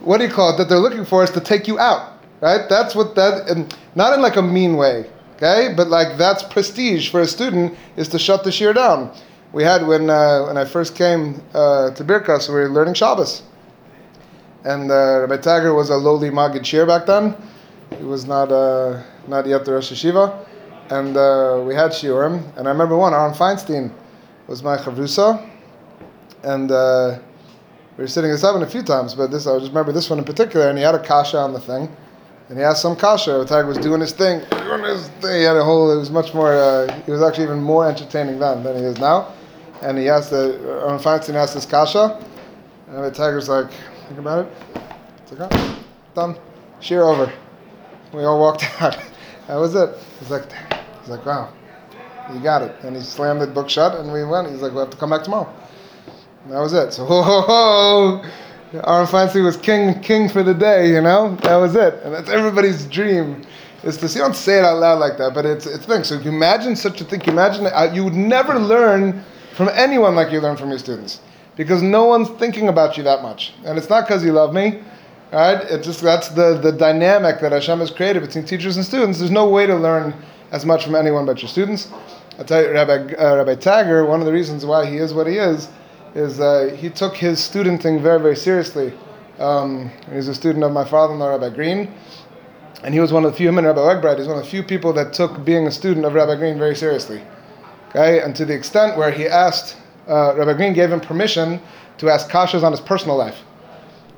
what 0.00 0.16
do 0.16 0.24
you 0.24 0.30
call 0.30 0.54
it, 0.54 0.56
that 0.56 0.70
they're 0.70 0.78
looking 0.78 1.04
for 1.04 1.22
is 1.22 1.30
to 1.32 1.40
take 1.40 1.68
you 1.68 1.78
out 1.78 2.11
right? 2.42 2.68
That's 2.68 2.94
what 2.94 3.14
that, 3.14 3.48
and 3.48 3.74
not 3.94 4.12
in 4.12 4.20
like 4.20 4.36
a 4.36 4.42
mean 4.42 4.76
way, 4.76 5.08
okay? 5.36 5.72
But 5.74 5.88
like 5.88 6.18
that's 6.18 6.42
prestige 6.42 7.08
for 7.10 7.22
a 7.22 7.26
student 7.26 7.74
is 7.96 8.08
to 8.08 8.18
shut 8.18 8.44
the 8.44 8.50
shiur 8.50 8.74
down. 8.74 9.14
We 9.52 9.62
had 9.62 9.86
when 9.86 10.10
uh, 10.10 10.44
when 10.46 10.58
I 10.58 10.66
first 10.66 10.94
came 10.94 11.40
uh, 11.54 11.92
to 11.92 12.04
Birkas, 12.04 12.48
we 12.48 12.56
were 12.56 12.68
learning 12.68 12.94
Shabbos, 12.94 13.42
and 14.64 14.90
uh, 14.90 15.26
Rabbi 15.26 15.36
Tager 15.40 15.74
was 15.74 15.88
a 15.88 15.96
lowly 15.96 16.28
Magid 16.30 16.62
shiur 16.62 16.86
back 16.86 17.06
then. 17.06 17.34
He 17.96 18.04
was 18.04 18.26
not 18.26 18.50
uh, 18.52 19.02
not 19.28 19.46
yet 19.46 19.64
the 19.64 19.72
Rosh 19.74 19.92
Yeshiva, 19.92 20.44
and 20.90 21.16
uh, 21.16 21.62
we 21.66 21.74
had 21.74 21.92
shiurim. 21.92 22.42
And 22.56 22.66
I 22.66 22.72
remember 22.72 22.96
one, 22.96 23.14
Aaron 23.14 23.34
Feinstein 23.34 23.92
was 24.48 24.62
my 24.62 24.76
chavrusa, 24.78 25.48
and 26.42 26.72
uh, 26.72 27.18
we 27.96 28.02
were 28.02 28.08
sitting 28.08 28.30
at 28.30 28.38
seven 28.38 28.62
a 28.62 28.66
few 28.66 28.82
times, 28.82 29.14
but 29.14 29.30
this 29.30 29.46
I 29.46 29.58
just 29.58 29.68
remember 29.68 29.92
this 29.92 30.10
one 30.10 30.18
in 30.18 30.24
particular, 30.24 30.70
and 30.70 30.78
he 30.78 30.82
had 30.82 30.96
a 30.96 31.02
kasha 31.04 31.38
on 31.38 31.52
the 31.52 31.60
thing 31.60 31.94
and 32.52 32.58
he 32.58 32.64
asked 32.66 32.82
some 32.82 32.94
kasha. 32.94 33.46
Tag 33.48 33.64
was 33.64 33.78
doing 33.78 34.02
his 34.02 34.12
thing, 34.12 34.42
doing 34.50 34.84
his 34.84 35.08
thing. 35.22 35.38
He 35.38 35.42
had 35.42 35.56
a 35.56 35.64
whole. 35.64 35.90
It 35.90 35.96
was 35.96 36.10
much 36.10 36.34
more. 36.34 36.52
Uh, 36.52 37.00
he 37.06 37.10
was 37.10 37.22
actually 37.22 37.44
even 37.44 37.62
more 37.62 37.88
entertaining 37.88 38.38
then 38.38 38.62
than 38.62 38.76
he 38.76 38.82
is 38.82 38.98
now. 38.98 39.32
And 39.80 39.96
he 39.96 40.10
asked 40.10 40.28
the 40.28 40.84
on 40.84 41.00
Feinstein 41.00 41.32
asked 41.32 41.54
this 41.54 41.64
kasha, 41.64 42.22
and 42.88 43.04
the 43.04 43.10
tiger's 43.10 43.48
like, 43.48 43.70
think 44.06 44.18
about 44.20 44.44
it. 44.44 44.52
It's 45.22 45.32
like, 45.32 45.48
oh, 45.50 45.84
done. 46.14 46.36
Shiur 46.82 47.10
over. 47.10 47.32
We 48.12 48.22
all 48.24 48.38
walked 48.38 48.64
out. 48.82 48.98
that 49.46 49.56
was 49.56 49.74
it. 49.74 49.96
He's 50.20 50.30
like, 50.30 50.44
he's 51.00 51.08
like, 51.08 51.24
wow, 51.24 51.50
you 52.34 52.40
got 52.40 52.60
it. 52.60 52.76
And 52.82 52.94
he 52.94 53.00
slammed 53.00 53.40
the 53.40 53.46
book 53.46 53.70
shut, 53.70 53.98
and 53.98 54.12
we 54.12 54.24
went. 54.24 54.50
He's 54.50 54.60
like, 54.60 54.72
we 54.72 54.78
have 54.78 54.90
to 54.90 54.98
come 54.98 55.08
back 55.08 55.22
tomorrow. 55.22 55.50
And 56.44 56.52
that 56.52 56.60
was 56.60 56.74
it. 56.74 56.92
So, 56.92 57.06
ho, 57.06 57.22
ho, 57.22 57.40
ho. 57.40 58.30
Aaron 58.74 59.06
Feinstein 59.06 59.44
was 59.44 59.56
king, 59.56 60.00
king 60.00 60.28
for 60.28 60.42
the 60.42 60.54
day, 60.54 60.90
you 60.90 61.00
know? 61.00 61.36
That 61.42 61.56
was 61.56 61.74
it. 61.76 61.94
And 62.04 62.14
that's 62.14 62.30
everybody's 62.30 62.86
dream. 62.86 63.44
Is 63.82 63.96
to 63.96 64.08
see, 64.08 64.20
don't 64.20 64.36
say 64.36 64.58
it 64.58 64.64
out 64.64 64.78
loud 64.78 65.00
like 65.00 65.18
that, 65.18 65.34
but 65.34 65.44
it's 65.44 65.66
it's 65.66 65.84
thing. 65.86 66.04
So 66.04 66.16
you 66.16 66.30
imagine 66.30 66.76
such 66.76 67.00
a 67.00 67.04
thing, 67.04 67.20
imagine 67.22 67.66
uh, 67.66 67.90
you 67.92 68.04
would 68.04 68.14
never 68.14 68.56
learn 68.56 69.24
from 69.56 69.68
anyone 69.70 70.14
like 70.14 70.30
you 70.30 70.40
learn 70.40 70.56
from 70.56 70.68
your 70.68 70.78
students, 70.78 71.18
because 71.56 71.82
no 71.82 72.04
one's 72.04 72.28
thinking 72.38 72.68
about 72.68 72.96
you 72.96 73.02
that 73.02 73.22
much, 73.22 73.54
and 73.64 73.76
it's 73.76 73.90
not 73.90 74.06
because 74.06 74.24
you 74.24 74.30
love 74.30 74.54
me, 74.54 74.84
right? 75.32 75.60
It's 75.68 75.84
just 75.84 76.00
that's 76.00 76.28
the 76.28 76.60
the 76.62 76.70
dynamic 76.70 77.40
that 77.40 77.50
Hashem 77.50 77.80
has 77.80 77.90
created 77.90 78.22
between 78.22 78.44
teachers 78.44 78.76
and 78.76 78.86
students. 78.86 79.18
There's 79.18 79.32
no 79.32 79.48
way 79.48 79.66
to 79.66 79.74
learn 79.74 80.14
as 80.52 80.64
much 80.64 80.84
from 80.84 80.94
anyone 80.94 81.26
but 81.26 81.42
your 81.42 81.48
students. 81.48 81.90
I 82.38 82.44
tell 82.44 82.62
you, 82.62 82.70
Rabbi 82.70 83.14
uh, 83.14 83.36
Rabbi 83.38 83.56
Tagger, 83.56 84.06
one 84.06 84.20
of 84.20 84.26
the 84.26 84.32
reasons 84.32 84.64
why 84.64 84.86
he 84.86 84.98
is 84.98 85.12
what 85.12 85.26
he 85.26 85.38
is, 85.38 85.68
is 86.14 86.40
uh, 86.40 86.76
he 86.78 86.90
took 86.90 87.16
his 87.16 87.40
studenting 87.40 88.02
very 88.02 88.20
very 88.20 88.36
seriously. 88.36 88.92
Um, 89.38 89.90
he's 90.12 90.28
a 90.28 90.34
student 90.34 90.64
of 90.64 90.72
my 90.72 90.84
father-in-law, 90.84 91.30
Rabbi 91.30 91.50
Green, 91.50 91.92
and 92.84 92.94
he 92.94 93.00
was 93.00 93.12
one 93.12 93.24
of 93.24 93.32
the 93.32 93.36
few. 93.36 93.48
Him 93.48 93.58
and 93.58 93.66
Rabbi 93.66 93.80
Wegbride, 93.80 94.18
he's 94.18 94.28
one 94.28 94.38
of 94.38 94.44
the 94.44 94.50
few 94.50 94.62
people 94.62 94.92
that 94.92 95.12
took 95.12 95.44
being 95.44 95.66
a 95.66 95.70
student 95.70 96.04
of 96.06 96.14
Rabbi 96.14 96.36
Green 96.36 96.58
very 96.58 96.76
seriously. 96.76 97.22
Okay, 97.90 98.20
and 98.20 98.34
to 98.36 98.44
the 98.44 98.54
extent 98.54 98.96
where 98.96 99.10
he 99.10 99.26
asked, 99.26 99.76
uh, 100.08 100.34
Rabbi 100.36 100.54
Green 100.54 100.72
gave 100.72 100.90
him 100.90 101.00
permission 101.00 101.60
to 101.98 102.08
ask 102.08 102.30
kashas 102.30 102.62
on 102.62 102.72
his 102.72 102.80
personal 102.80 103.16
life. 103.16 103.38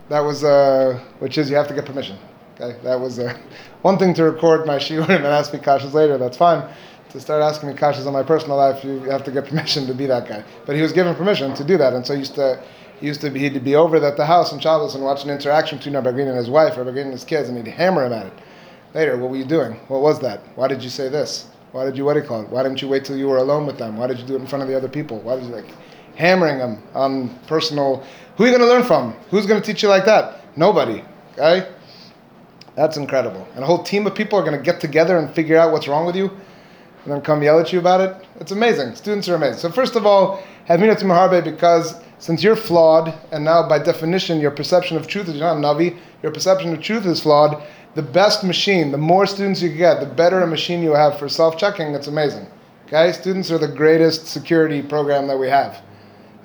That 0.08 0.20
was, 0.20 0.44
uh, 0.44 1.00
which 1.18 1.38
is 1.38 1.50
you 1.50 1.56
have 1.56 1.68
to 1.68 1.74
get 1.74 1.86
permission. 1.86 2.18
Okay, 2.54 2.78
that 2.82 3.00
was 3.00 3.18
uh, 3.18 3.36
one 3.82 3.98
thing 3.98 4.14
to 4.14 4.24
record 4.24 4.66
my 4.66 4.76
shiur 4.76 5.08
and 5.08 5.24
ask 5.24 5.52
me 5.52 5.58
kashas 5.58 5.92
later. 5.92 6.18
That's 6.18 6.36
fine. 6.36 6.68
To 7.14 7.21
start 7.21 7.42
asking 7.42 7.68
me 7.68 7.76
kashas 7.76 8.09
on 8.09 8.12
my 8.12 8.25
personal 8.25 8.56
life, 8.56 8.83
you 8.83 8.99
have 9.02 9.23
to 9.23 9.30
get 9.30 9.44
permission 9.49 9.87
to 9.87 9.94
be 9.94 10.04
that 10.06 10.28
guy. 10.28 10.42
But 10.66 10.75
he 10.75 10.83
was 10.83 10.92
given 10.92 11.14
permission 11.14 11.54
to 11.54 11.62
do 11.62 11.78
that, 11.78 11.92
and 11.92 12.04
so 12.04 12.14
he 12.14 12.18
used 12.18 12.35
to. 12.35 12.61
He 13.00 13.06
used 13.06 13.21
to 13.21 13.30
be, 13.30 13.40
he'd 13.40 13.62
be 13.62 13.75
over 13.76 13.97
at 13.97 14.16
the 14.16 14.25
house 14.25 14.52
in 14.52 14.61
Shabbos 14.61 14.94
and 14.94 15.04
watch 15.04 15.25
an 15.25 15.30
interaction 15.30 15.78
between 15.78 15.94
Rabbi 15.94 16.12
Green 16.12 16.28
and 16.28 16.37
his 16.37 16.49
wife, 16.49 16.76
Rabbi 16.76 16.90
Green 16.92 17.06
and 17.06 17.12
his 17.12 17.25
kids, 17.25 17.49
and 17.49 17.56
he'd 17.56 17.66
hammer 17.66 18.06
him 18.06 18.12
at 18.12 18.26
it. 18.26 18.33
Later, 18.94 19.16
what 19.16 19.30
were 19.30 19.37
you 19.37 19.44
doing? 19.44 19.75
What 19.88 20.00
was 20.00 20.21
that? 20.21 20.40
Why 20.56 20.68
did 20.68 20.83
you 20.83 20.88
say 20.88 21.09
this? 21.09 21.47
Why 21.73 21.85
did 21.85 21.97
you 21.97 22.04
what 22.04 22.14
do 22.14 22.21
you 22.21 22.26
call 22.26 22.42
it? 22.42 22.49
Why 22.49 22.62
didn't 22.62 22.80
you 22.83 22.88
wait 22.88 23.04
till 23.04 23.16
you 23.16 23.28
were 23.28 23.38
alone 23.38 23.66
with 23.66 23.78
them? 23.78 23.97
Why 23.97 24.06
did 24.06 24.18
you 24.18 24.26
do 24.26 24.35
it 24.35 24.40
in 24.40 24.47
front 24.47 24.62
of 24.62 24.68
the 24.68 24.76
other 24.76 24.88
people? 24.88 25.21
Why 25.21 25.37
did 25.37 25.44
you 25.44 25.54
like 25.54 25.71
hammering 26.14 26.59
them 26.59 26.83
on 26.94 27.37
personal? 27.47 28.04
Who 28.37 28.44
are 28.44 28.47
you 28.49 28.56
going 28.56 28.68
to 28.68 28.73
learn 28.73 28.85
from? 28.85 29.12
Who's 29.30 29.47
going 29.47 29.61
to 29.61 29.66
teach 29.66 29.83
you 29.83 29.88
like 29.88 30.04
that? 30.04 30.56
Nobody. 30.56 31.04
Okay, 31.33 31.68
that's 32.75 32.97
incredible. 32.97 33.47
And 33.54 33.62
a 33.62 33.66
whole 33.66 33.83
team 33.83 34.06
of 34.06 34.14
people 34.14 34.38
are 34.38 34.44
going 34.44 34.56
to 34.56 34.62
get 34.62 34.80
together 34.80 35.18
and 35.18 35.33
figure 35.33 35.59
out 35.59 35.71
what's 35.73 35.87
wrong 35.88 36.06
with 36.06 36.16
you, 36.16 36.30
and 37.04 37.12
then 37.12 37.20
come 37.20 37.42
yell 37.42 37.61
at 37.61 37.73
you 37.73 37.78
about 37.78 38.00
it. 38.00 38.26
It's 38.40 38.52
amazing. 38.52 38.94
Students 38.94 39.28
are 39.28 39.34
amazing. 39.34 39.61
So 39.61 39.70
first 39.70 39.94
of 39.96 40.06
all, 40.06 40.42
have 40.64 40.80
minat 40.80 41.02
maharbe 41.02 41.44
because 41.44 41.96
since 42.18 42.42
you're 42.42 42.56
flawed, 42.56 43.14
and 43.32 43.44
now 43.44 43.68
by 43.68 43.78
definition 43.78 44.40
your 44.40 44.50
perception 44.50 44.96
of 44.96 45.06
truth 45.06 45.28
is 45.28 45.38
not 45.38 45.56
a 45.56 45.61
navi, 45.61 45.99
your 46.23 46.32
perception 46.32 46.73
of 46.73 46.80
truth 46.80 47.04
is 47.06 47.20
flawed 47.20 47.62
the 47.94 48.02
best 48.02 48.42
machine, 48.42 48.90
the 48.90 48.99
more 48.99 49.26
students 49.26 49.62
you 49.62 49.68
get, 49.68 50.00
the 50.00 50.06
better 50.06 50.40
a 50.40 50.46
machine 50.46 50.82
you 50.82 50.92
have 50.92 51.18
for 51.18 51.28
self-checking. 51.28 51.94
It's 51.94 52.08
amazing. 52.08 52.46
Okay, 52.87 53.12
students 53.12 53.50
are 53.50 53.58
the 53.58 53.68
greatest 53.68 54.26
security 54.26 54.82
program 54.82 55.26
that 55.28 55.38
we 55.38 55.49
have 55.49 55.80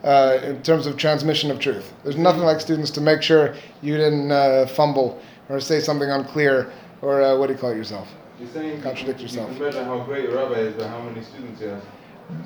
uh, 0.04 0.39
in 0.44 0.62
terms 0.62 0.86
of 0.86 0.96
transmission 0.96 1.51
of 1.51 1.60
truth. 1.60 1.92
There's 2.04 2.18
nothing 2.18 2.44
like 2.44 2.62
students 2.62 2.92
to 2.92 3.01
make 3.01 3.22
sure 3.22 3.56
you 3.82 3.98
didn't 3.98 4.32
uh, 4.32 4.68
fumble 4.68 5.20
or 5.50 5.60
say 5.60 5.80
something 5.80 6.10
unclear 6.10 6.72
or 7.01 7.22
uh, 7.22 7.38
what 7.38 7.48
do 7.48 7.54
you 7.54 7.60
call 7.60 7.72
it 7.72 7.78
yourself? 7.78 8.08
You're 8.39 8.50
saying 8.50 8.81
Contradict 8.81 9.19
you, 9.19 9.24
yourself. 9.24 9.50
You 9.51 9.55
can 9.55 9.65
measure 9.65 9.84
how 9.84 10.00
great 10.03 10.29
a 10.29 10.36
rabbi 10.36 10.53
is 10.55 10.74
but 10.75 10.88
how 10.88 11.01
many 11.01 11.22
students 11.22 11.60
he 11.62 11.67
has. 11.67 11.81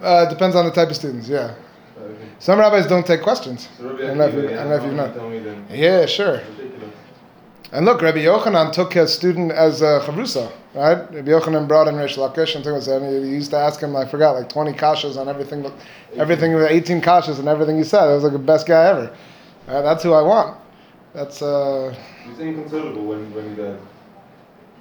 Uh, 0.01 0.25
depends 0.29 0.55
on 0.55 0.65
the 0.65 0.71
type 0.71 0.89
of 0.89 0.95
students. 0.95 1.27
Yeah, 1.27 1.53
Okay. 2.01 2.15
some 2.39 2.59
rabbis 2.59 2.87
don't 2.87 3.05
take 3.05 3.21
questions. 3.21 3.69
So 3.77 3.85
Rabbi 3.89 4.03
I 4.03 4.07
don't 4.07 4.17
know 4.17 4.27
if 4.27 4.33
you- 4.33 4.39
I 4.39 4.51
yeah, 4.51 4.55
don't 4.57 4.69
know 4.69 4.75
if 4.75 4.83
you 4.83 4.91
know. 4.91 5.11
Tell 5.13 5.29
me 5.29 5.39
then. 5.39 5.65
Yeah, 5.69 6.05
sure. 6.05 6.41
And 7.71 7.85
look, 7.85 8.01
Rabbi 8.03 8.19
Yochanan 8.19 8.71
took 8.71 8.93
his 8.93 9.11
student 9.13 9.51
as 9.51 9.81
a 9.81 9.99
chavrusa, 10.05 10.51
right? 10.75 10.97
Rabbi 11.11 11.31
Yochanan 11.31 11.67
brought 11.67 11.87
in 11.87 11.95
Reish 11.95 12.17
Lakish 12.17 12.55
and 12.55 12.63
like 12.65 12.83
that. 12.83 13.01
And 13.01 13.25
he 13.25 13.31
used 13.31 13.49
to 13.51 13.57
ask 13.57 13.79
him, 13.81 13.95
I 13.95 14.05
forgot, 14.05 14.35
like 14.35 14.47
20 14.47 14.73
kashas 14.73 15.17
on 15.17 15.27
everything, 15.27 15.63
but 15.63 15.73
everything, 16.15 16.53
18 16.53 17.01
kashas 17.01 17.39
and 17.39 17.47
everything 17.47 17.77
he 17.77 17.83
said. 17.83 18.09
It 18.09 18.13
was 18.13 18.23
like 18.23 18.33
the 18.33 18.37
best 18.39 18.67
guy 18.67 18.85
ever. 18.89 19.11
Right? 19.67 19.81
That's 19.81 20.03
who 20.03 20.13
I 20.13 20.21
want. 20.21 20.57
That's, 21.13 21.41
uh, 21.41 21.95
He's 22.27 22.39
inconsolable 22.39 23.05
when, 23.05 23.33
when 23.33 23.49
he 23.49 23.55
died. 23.55 23.79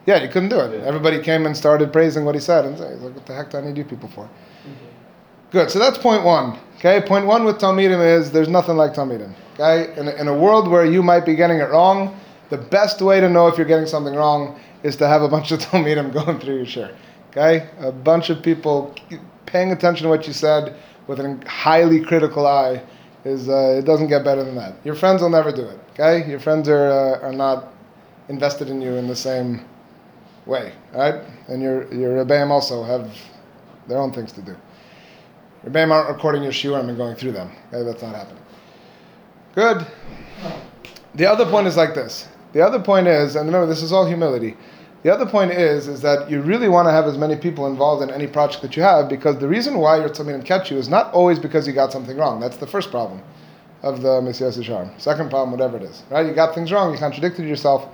Yeah, 0.07 0.23
you 0.23 0.29
couldn't 0.29 0.49
do 0.49 0.59
it. 0.61 0.79
Yeah. 0.79 0.87
Everybody 0.87 1.21
came 1.23 1.47
and 1.47 1.57
started 1.57 1.93
praising 1.93 2.25
what 2.25 2.35
he 2.35 2.41
said. 2.41 2.65
And 2.65 2.75
he's 2.75 2.85
like, 2.85 3.15
what 3.15 3.27
the 3.27 3.35
heck 3.35 3.51
do 3.51 3.59
I 3.59 3.61
need 3.61 3.77
you 3.77 3.85
people 3.85 4.09
for? 4.09 4.29
Good. 5.51 5.71
So 5.71 5.79
that's 5.79 5.99
point 5.99 6.25
one. 6.25 6.59
Okay. 6.79 7.01
Point 7.07 7.27
one 7.27 7.45
with 7.45 7.59
Talmidim 7.59 8.05
is 8.05 8.31
there's 8.31 8.49
nothing 8.49 8.77
like 8.77 8.95
Talmidim. 8.95 9.35
Okay. 9.55 9.97
In 9.99 10.09
a, 10.09 10.11
in 10.13 10.29
a 10.29 10.37
world 10.37 10.69
where 10.69 10.85
you 10.85 11.03
might 11.03 11.25
be 11.25 11.35
getting 11.35 11.59
it 11.59 11.71
wrong, 11.71 12.19
the 12.51 12.59
best 12.59 13.01
way 13.01 13.21
to 13.21 13.29
know 13.29 13.47
if 13.47 13.57
you're 13.57 13.67
getting 13.67 13.87
something 13.87 14.15
wrong 14.15 14.59
is 14.83 14.97
to 14.97 15.07
have 15.07 15.23
a 15.23 15.29
bunch 15.29 15.53
of 15.53 15.61
Talmidim 15.67 16.13
going 16.13 16.41
through 16.41 16.57
your 16.57 16.67
shiur. 16.67 16.95
Okay. 17.31 17.69
A 17.81 17.93
bunch 17.93 18.31
of 18.31 18.43
people 18.43 18.95
paying 19.47 19.73
attention 19.73 20.05
to 20.05 20.09
what 20.09 20.27
you 20.27 20.33
said 20.33 20.75
with 21.07 21.21
a 21.21 21.39
highly 21.47 22.01
critical 22.01 22.47
eye 22.47 22.83
is 23.25 23.49
uh, 23.49 23.77
it 23.79 23.85
doesn't 23.85 24.09
get 24.09 24.25
better 24.25 24.43
than 24.43 24.57
that. 24.57 24.75
Your 24.85 24.97
friends 24.97 25.23
will 25.23 25.31
never 25.31 25.53
do 25.53 25.63
it. 25.63 25.79
Okay. 25.91 26.29
Your 26.29 26.41
friends 26.41 26.69
are 26.69 26.91
uh, 26.91 27.27
are 27.27 27.33
not 27.33 27.73
invested 28.29 28.69
in 28.69 28.81
you 28.81 28.95
in 28.95 29.07
the 29.07 29.17
same 29.17 29.65
way. 30.47 30.73
Right. 30.93 31.23
And 31.49 31.63
your 31.63 31.93
your 31.93 32.25
Rebbeim 32.25 32.51
also 32.51 32.83
have 32.83 33.15
their 33.89 33.99
own 33.99 34.13
things 34.13 34.33
to 34.33 34.43
do. 34.43 34.57
Rebbeim 35.65 35.91
aren't 35.91 36.09
recording 36.09 36.43
your 36.43 36.53
shiurim 36.53 36.89
and 36.89 36.97
going 36.97 37.17
through 37.17 37.33
them. 37.33 37.53
Okay, 37.73 37.85
that's 37.85 38.03
not 38.03 38.15
happening. 38.15 38.43
Good. 39.55 39.87
The 41.15 41.27
other 41.27 41.45
point 41.47 41.67
is 41.67 41.77
like 41.77 41.95
this. 41.95 42.29
The 42.53 42.61
other 42.61 42.81
point 42.81 43.07
is, 43.07 43.37
and 43.37 43.47
remember, 43.47 43.67
this 43.67 43.83
is 43.83 43.93
all 43.93 44.07
humility. 44.07 44.57
The 45.03 45.13
other 45.13 45.27
point 45.27 45.51
is, 45.53 45.89
is 45.89 46.01
that 46.03 46.31
you 46.31 46.41
really 46.43 46.69
want 46.69 46.87
to 46.87 46.93
have 46.93 47.07
as 47.07 47.19
many 47.19 47.37
people 47.37 47.67
involved 47.67 48.03
in 48.03 48.11
any 48.11 48.27
project 48.27 48.63
that 48.63 48.77
you 48.77 48.83
have, 48.83 49.09
because 49.09 49.39
the 49.39 49.49
reason 49.49 49.79
why 49.79 49.99
your 49.99 50.09
Talmidim 50.09 50.45
catch 50.45 50.71
you 50.71 50.79
is 50.79 50.89
not 50.89 51.13
always 51.13 51.39
because 51.39 51.67
you 51.67 51.73
got 51.73 51.93
something 51.93 52.17
wrong. 52.17 52.41
That's 52.41 52.57
the 52.57 52.67
first 52.67 52.91
problem 52.91 53.21
of 53.83 54.01
the 54.01 54.21
Mesilat 54.21 54.57
Yesharim. 54.57 55.01
Second 55.01 55.29
problem, 55.29 55.51
whatever 55.51 55.77
it 55.77 55.83
is, 55.83 56.03
right? 56.11 56.25
You 56.25 56.33
got 56.35 56.55
things 56.55 56.71
wrong. 56.71 56.93
You 56.93 56.99
contradicted 56.99 57.47
yourself. 57.49 57.89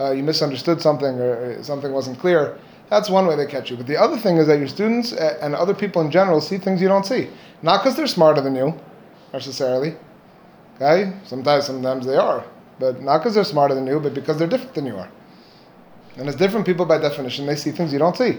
Uh, 0.00 0.12
you 0.12 0.22
misunderstood 0.22 0.80
something, 0.80 1.20
or 1.20 1.62
something 1.62 1.92
wasn't 1.92 2.18
clear. 2.18 2.58
That's 2.88 3.10
one 3.10 3.26
way 3.26 3.36
they 3.36 3.46
catch 3.46 3.70
you. 3.70 3.76
But 3.76 3.86
the 3.86 3.96
other 3.96 4.16
thing 4.16 4.38
is 4.38 4.46
that 4.46 4.58
your 4.58 4.66
students 4.68 5.12
uh, 5.12 5.38
and 5.42 5.54
other 5.54 5.74
people 5.74 6.00
in 6.02 6.10
general 6.10 6.40
see 6.40 6.58
things 6.58 6.80
you 6.80 6.88
don't 6.88 7.04
see. 7.04 7.28
Not 7.62 7.82
because 7.82 7.96
they're 7.96 8.06
smarter 8.06 8.40
than 8.40 8.54
you, 8.54 8.74
necessarily. 9.32 9.94
Okay? 10.76 11.12
Sometimes, 11.24 11.66
sometimes 11.66 12.06
they 12.06 12.16
are. 12.16 12.44
But 12.78 13.02
not 13.02 13.18
because 13.18 13.34
they're 13.34 13.44
smarter 13.44 13.74
than 13.74 13.86
you, 13.86 14.00
but 14.00 14.14
because 14.14 14.38
they're 14.38 14.48
different 14.48 14.74
than 14.74 14.86
you 14.86 14.96
are. 14.96 15.10
And 16.16 16.28
as 16.28 16.34
different 16.34 16.64
people, 16.64 16.86
by 16.86 16.98
definition, 16.98 17.46
they 17.46 17.56
see 17.56 17.70
things 17.70 17.92
you 17.92 17.98
don't 17.98 18.16
see. 18.16 18.38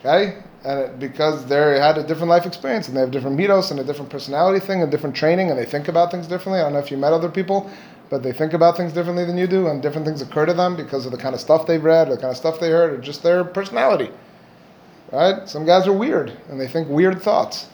Okay? 0.00 0.38
And 0.64 0.78
it, 0.78 0.98
because 1.00 1.44
they 1.46 1.78
had 1.78 1.98
a 1.98 2.04
different 2.04 2.28
life 2.28 2.46
experience 2.46 2.86
and 2.86 2.96
they 2.96 3.00
have 3.00 3.10
different 3.10 3.36
mitos 3.36 3.72
and 3.72 3.80
a 3.80 3.84
different 3.84 4.10
personality 4.10 4.64
thing 4.64 4.80
and 4.80 4.90
different 4.90 5.16
training 5.16 5.50
and 5.50 5.58
they 5.58 5.64
think 5.66 5.88
about 5.88 6.12
things 6.12 6.28
differently. 6.28 6.60
I 6.60 6.64
don't 6.64 6.74
know 6.74 6.78
if 6.78 6.90
you 6.90 6.96
met 6.96 7.12
other 7.12 7.28
people, 7.28 7.68
but 8.12 8.22
they 8.22 8.30
think 8.30 8.52
about 8.52 8.76
things 8.76 8.92
differently 8.92 9.24
than 9.24 9.38
you 9.38 9.46
do 9.46 9.68
and 9.68 9.80
different 9.80 10.06
things 10.06 10.20
occur 10.20 10.44
to 10.44 10.52
them 10.52 10.76
because 10.76 11.06
of 11.06 11.12
the 11.12 11.16
kind 11.16 11.34
of 11.34 11.40
stuff 11.40 11.66
they've 11.66 11.82
read 11.82 12.08
or 12.08 12.16
the 12.16 12.20
kind 12.20 12.30
of 12.30 12.36
stuff 12.36 12.60
they 12.60 12.68
heard 12.68 12.92
or 12.92 12.98
just 12.98 13.22
their 13.22 13.42
personality. 13.42 14.10
Right? 15.10 15.48
Some 15.48 15.64
guys 15.64 15.86
are 15.86 15.94
weird 15.94 16.36
and 16.50 16.60
they 16.60 16.68
think 16.68 16.90
weird 16.90 17.22
thoughts. 17.22 17.68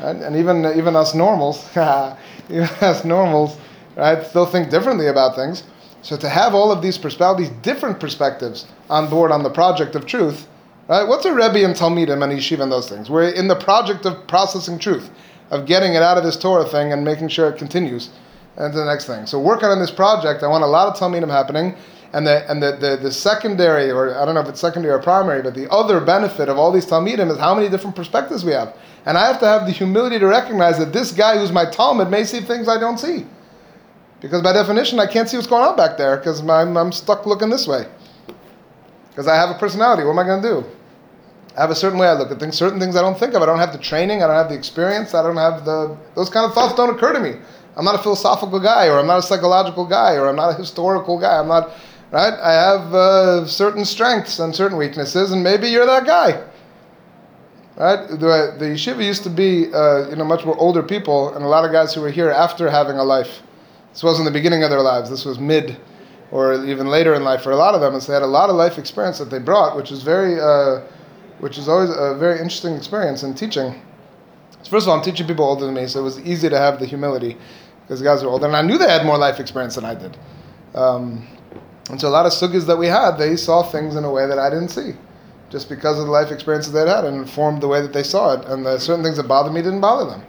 Right? 0.00 0.16
And 0.16 0.34
even 0.34 0.66
even 0.76 0.96
us 0.96 1.14
normals, 1.14 1.64
even 2.50 2.68
us 2.80 3.04
normals, 3.04 3.56
right, 3.94 4.26
still 4.26 4.46
think 4.46 4.68
differently 4.68 5.06
about 5.06 5.36
things. 5.36 5.62
So 6.02 6.16
to 6.16 6.28
have 6.28 6.56
all 6.56 6.72
of 6.72 6.82
these 6.82 6.98
perspectives, 6.98 7.48
these 7.48 7.58
different 7.60 8.00
perspectives 8.00 8.66
on 8.90 9.08
board 9.08 9.30
on 9.30 9.44
the 9.44 9.50
project 9.50 9.94
of 9.94 10.06
truth, 10.06 10.48
right? 10.88 11.06
What's 11.06 11.24
a 11.24 11.32
Rebbe 11.32 11.64
and 11.64 11.76
Talmidim 11.76 12.20
and 12.24 12.32
Yeshiva 12.32 12.64
and 12.64 12.72
those 12.72 12.88
things? 12.88 13.08
We're 13.08 13.30
in 13.30 13.46
the 13.46 13.54
project 13.54 14.06
of 14.06 14.26
processing 14.26 14.80
truth, 14.80 15.08
of 15.52 15.66
getting 15.66 15.94
it 15.94 16.02
out 16.02 16.18
of 16.18 16.24
this 16.24 16.36
Torah 16.36 16.68
thing 16.68 16.92
and 16.92 17.04
making 17.04 17.28
sure 17.28 17.48
it 17.48 17.58
continues 17.58 18.10
and 18.56 18.72
to 18.72 18.78
the 18.78 18.84
next 18.84 19.06
thing. 19.06 19.26
So 19.26 19.40
working 19.40 19.68
on 19.68 19.78
this 19.78 19.90
project, 19.90 20.42
I 20.42 20.48
want 20.48 20.64
a 20.64 20.66
lot 20.66 20.88
of 20.88 20.98
Talmidim 20.98 21.30
happening. 21.30 21.74
And 22.14 22.26
the 22.26 22.50
and 22.50 22.62
the, 22.62 22.72
the, 22.72 22.98
the 23.04 23.10
secondary, 23.10 23.90
or 23.90 24.14
I 24.14 24.26
don't 24.26 24.34
know 24.34 24.42
if 24.42 24.48
it's 24.48 24.60
secondary 24.60 24.92
or 24.92 24.98
primary, 24.98 25.40
but 25.40 25.54
the 25.54 25.70
other 25.70 25.98
benefit 25.98 26.50
of 26.50 26.58
all 26.58 26.70
these 26.70 26.84
Talmidim 26.84 27.30
is 27.30 27.38
how 27.38 27.54
many 27.54 27.70
different 27.70 27.96
perspectives 27.96 28.44
we 28.44 28.52
have. 28.52 28.76
And 29.06 29.16
I 29.16 29.26
have 29.26 29.40
to 29.40 29.46
have 29.46 29.64
the 29.64 29.72
humility 29.72 30.18
to 30.18 30.26
recognize 30.26 30.78
that 30.78 30.92
this 30.92 31.10
guy 31.10 31.38
who's 31.38 31.52
my 31.52 31.64
Talmid 31.64 32.10
may 32.10 32.24
see 32.24 32.40
things 32.40 32.68
I 32.68 32.78
don't 32.78 32.98
see. 32.98 33.24
Because 34.20 34.42
by 34.42 34.52
definition, 34.52 35.00
I 35.00 35.06
can't 35.06 35.28
see 35.28 35.36
what's 35.36 35.48
going 35.48 35.64
on 35.64 35.74
back 35.74 35.96
there 35.96 36.16
because 36.18 36.40
I'm, 36.40 36.76
I'm 36.76 36.92
stuck 36.92 37.26
looking 37.26 37.48
this 37.48 37.66
way. 37.66 37.86
Because 39.08 39.26
I 39.26 39.34
have 39.34 39.50
a 39.50 39.58
personality. 39.58 40.04
What 40.04 40.12
am 40.12 40.18
I 40.18 40.24
going 40.24 40.42
to 40.42 40.48
do? 40.48 40.66
I 41.56 41.60
have 41.62 41.70
a 41.70 41.74
certain 41.74 41.98
way 41.98 42.06
I 42.06 42.12
look 42.14 42.30
at 42.30 42.38
things, 42.38 42.56
certain 42.56 42.78
things 42.78 42.94
I 42.96 43.02
don't 43.02 43.18
think 43.18 43.34
of. 43.34 43.42
I 43.42 43.46
don't 43.46 43.58
have 43.58 43.72
the 43.72 43.78
training, 43.78 44.22
I 44.22 44.26
don't 44.26 44.36
have 44.36 44.48
the 44.48 44.54
experience, 44.54 45.12
I 45.12 45.22
don't 45.22 45.36
have 45.36 45.64
the. 45.64 45.98
Those 46.14 46.30
kind 46.30 46.46
of 46.46 46.54
thoughts 46.54 46.74
don't 46.74 46.94
occur 46.94 47.12
to 47.12 47.20
me. 47.20 47.34
I'm 47.76 47.84
not 47.84 47.94
a 47.94 48.02
philosophical 48.02 48.60
guy, 48.60 48.88
or 48.88 48.98
I'm 48.98 49.06
not 49.06 49.18
a 49.18 49.22
psychological 49.22 49.86
guy, 49.86 50.14
or 50.16 50.28
I'm 50.28 50.36
not 50.36 50.50
a 50.50 50.54
historical 50.54 51.18
guy. 51.18 51.38
I'm 51.38 51.48
not. 51.48 51.70
Right? 52.10 52.34
I 52.34 52.52
have 52.52 52.94
uh, 52.94 53.46
certain 53.46 53.86
strengths 53.86 54.38
and 54.38 54.54
certain 54.54 54.76
weaknesses, 54.76 55.32
and 55.32 55.42
maybe 55.42 55.68
you're 55.68 55.86
that 55.86 56.04
guy. 56.04 56.44
Right? 57.76 58.06
The, 58.10 58.56
the 58.58 58.66
yeshiva 58.66 59.02
used 59.02 59.22
to 59.22 59.30
be, 59.30 59.72
uh, 59.72 60.10
you 60.10 60.16
know, 60.16 60.24
much 60.24 60.44
more 60.44 60.56
older 60.58 60.82
people, 60.82 61.34
and 61.34 61.42
a 61.42 61.48
lot 61.48 61.64
of 61.64 61.72
guys 61.72 61.94
who 61.94 62.02
were 62.02 62.10
here 62.10 62.28
after 62.28 62.68
having 62.68 62.96
a 62.96 63.02
life. 63.02 63.40
This 63.94 64.02
wasn't 64.02 64.26
the 64.26 64.30
beginning 64.30 64.62
of 64.62 64.68
their 64.68 64.82
lives. 64.82 65.08
This 65.08 65.24
was 65.24 65.38
mid, 65.38 65.78
or 66.30 66.62
even 66.66 66.88
later 66.88 67.14
in 67.14 67.24
life 67.24 67.42
for 67.42 67.52
a 67.52 67.56
lot 67.56 67.74
of 67.74 67.80
them. 67.80 67.94
And 67.94 68.02
so 68.02 68.12
they 68.12 68.16
had 68.16 68.22
a 68.22 68.26
lot 68.26 68.50
of 68.50 68.56
life 68.56 68.76
experience 68.76 69.18
that 69.18 69.30
they 69.30 69.38
brought, 69.38 69.74
which 69.74 69.90
is 69.90 70.02
very, 70.02 70.38
uh, 70.38 70.82
which 71.40 71.56
is 71.56 71.66
always 71.66 71.88
a 71.88 72.14
very 72.18 72.38
interesting 72.40 72.74
experience 72.74 73.22
in 73.22 73.32
teaching. 73.32 73.80
First 74.68 74.86
of 74.86 74.90
all, 74.90 74.98
I'm 74.98 75.04
teaching 75.04 75.26
people 75.26 75.46
older 75.46 75.64
than 75.64 75.74
me, 75.74 75.86
so 75.86 76.00
it 76.00 76.04
was 76.04 76.20
easy 76.20 76.48
to 76.50 76.58
have 76.58 76.78
the 76.78 76.86
humility 76.86 77.38
because 77.82 78.00
guys 78.02 78.22
were 78.22 78.30
older, 78.30 78.46
and 78.46 78.56
I 78.56 78.62
knew 78.62 78.78
they 78.78 78.88
had 78.88 79.04
more 79.04 79.18
life 79.18 79.40
experience 79.40 79.74
than 79.74 79.84
I 79.84 79.94
did. 79.94 80.16
Um, 80.74 81.26
and 81.90 82.00
so 82.00 82.08
a 82.08 82.10
lot 82.10 82.26
of 82.26 82.32
sugyas 82.32 82.66
that 82.66 82.78
we 82.78 82.86
had, 82.86 83.16
they 83.16 83.36
saw 83.36 83.62
things 83.62 83.96
in 83.96 84.04
a 84.04 84.10
way 84.10 84.26
that 84.26 84.38
I 84.38 84.48
didn't 84.50 84.68
see. 84.68 84.92
just 85.52 85.68
because 85.68 85.98
of 85.98 86.06
the 86.06 86.10
life 86.10 86.32
experiences 86.32 86.72
they'd 86.72 86.88
had 86.88 87.04
and 87.04 87.14
informed 87.18 87.62
the 87.62 87.68
way 87.68 87.82
that 87.82 87.92
they 87.92 88.02
saw 88.02 88.32
it. 88.32 88.46
And 88.46 88.64
the 88.64 88.78
certain 88.78 89.04
things 89.04 89.18
that 89.18 89.28
bothered 89.28 89.52
me 89.52 89.60
didn't 89.60 89.82
bother 89.82 90.10
them. 90.10 90.24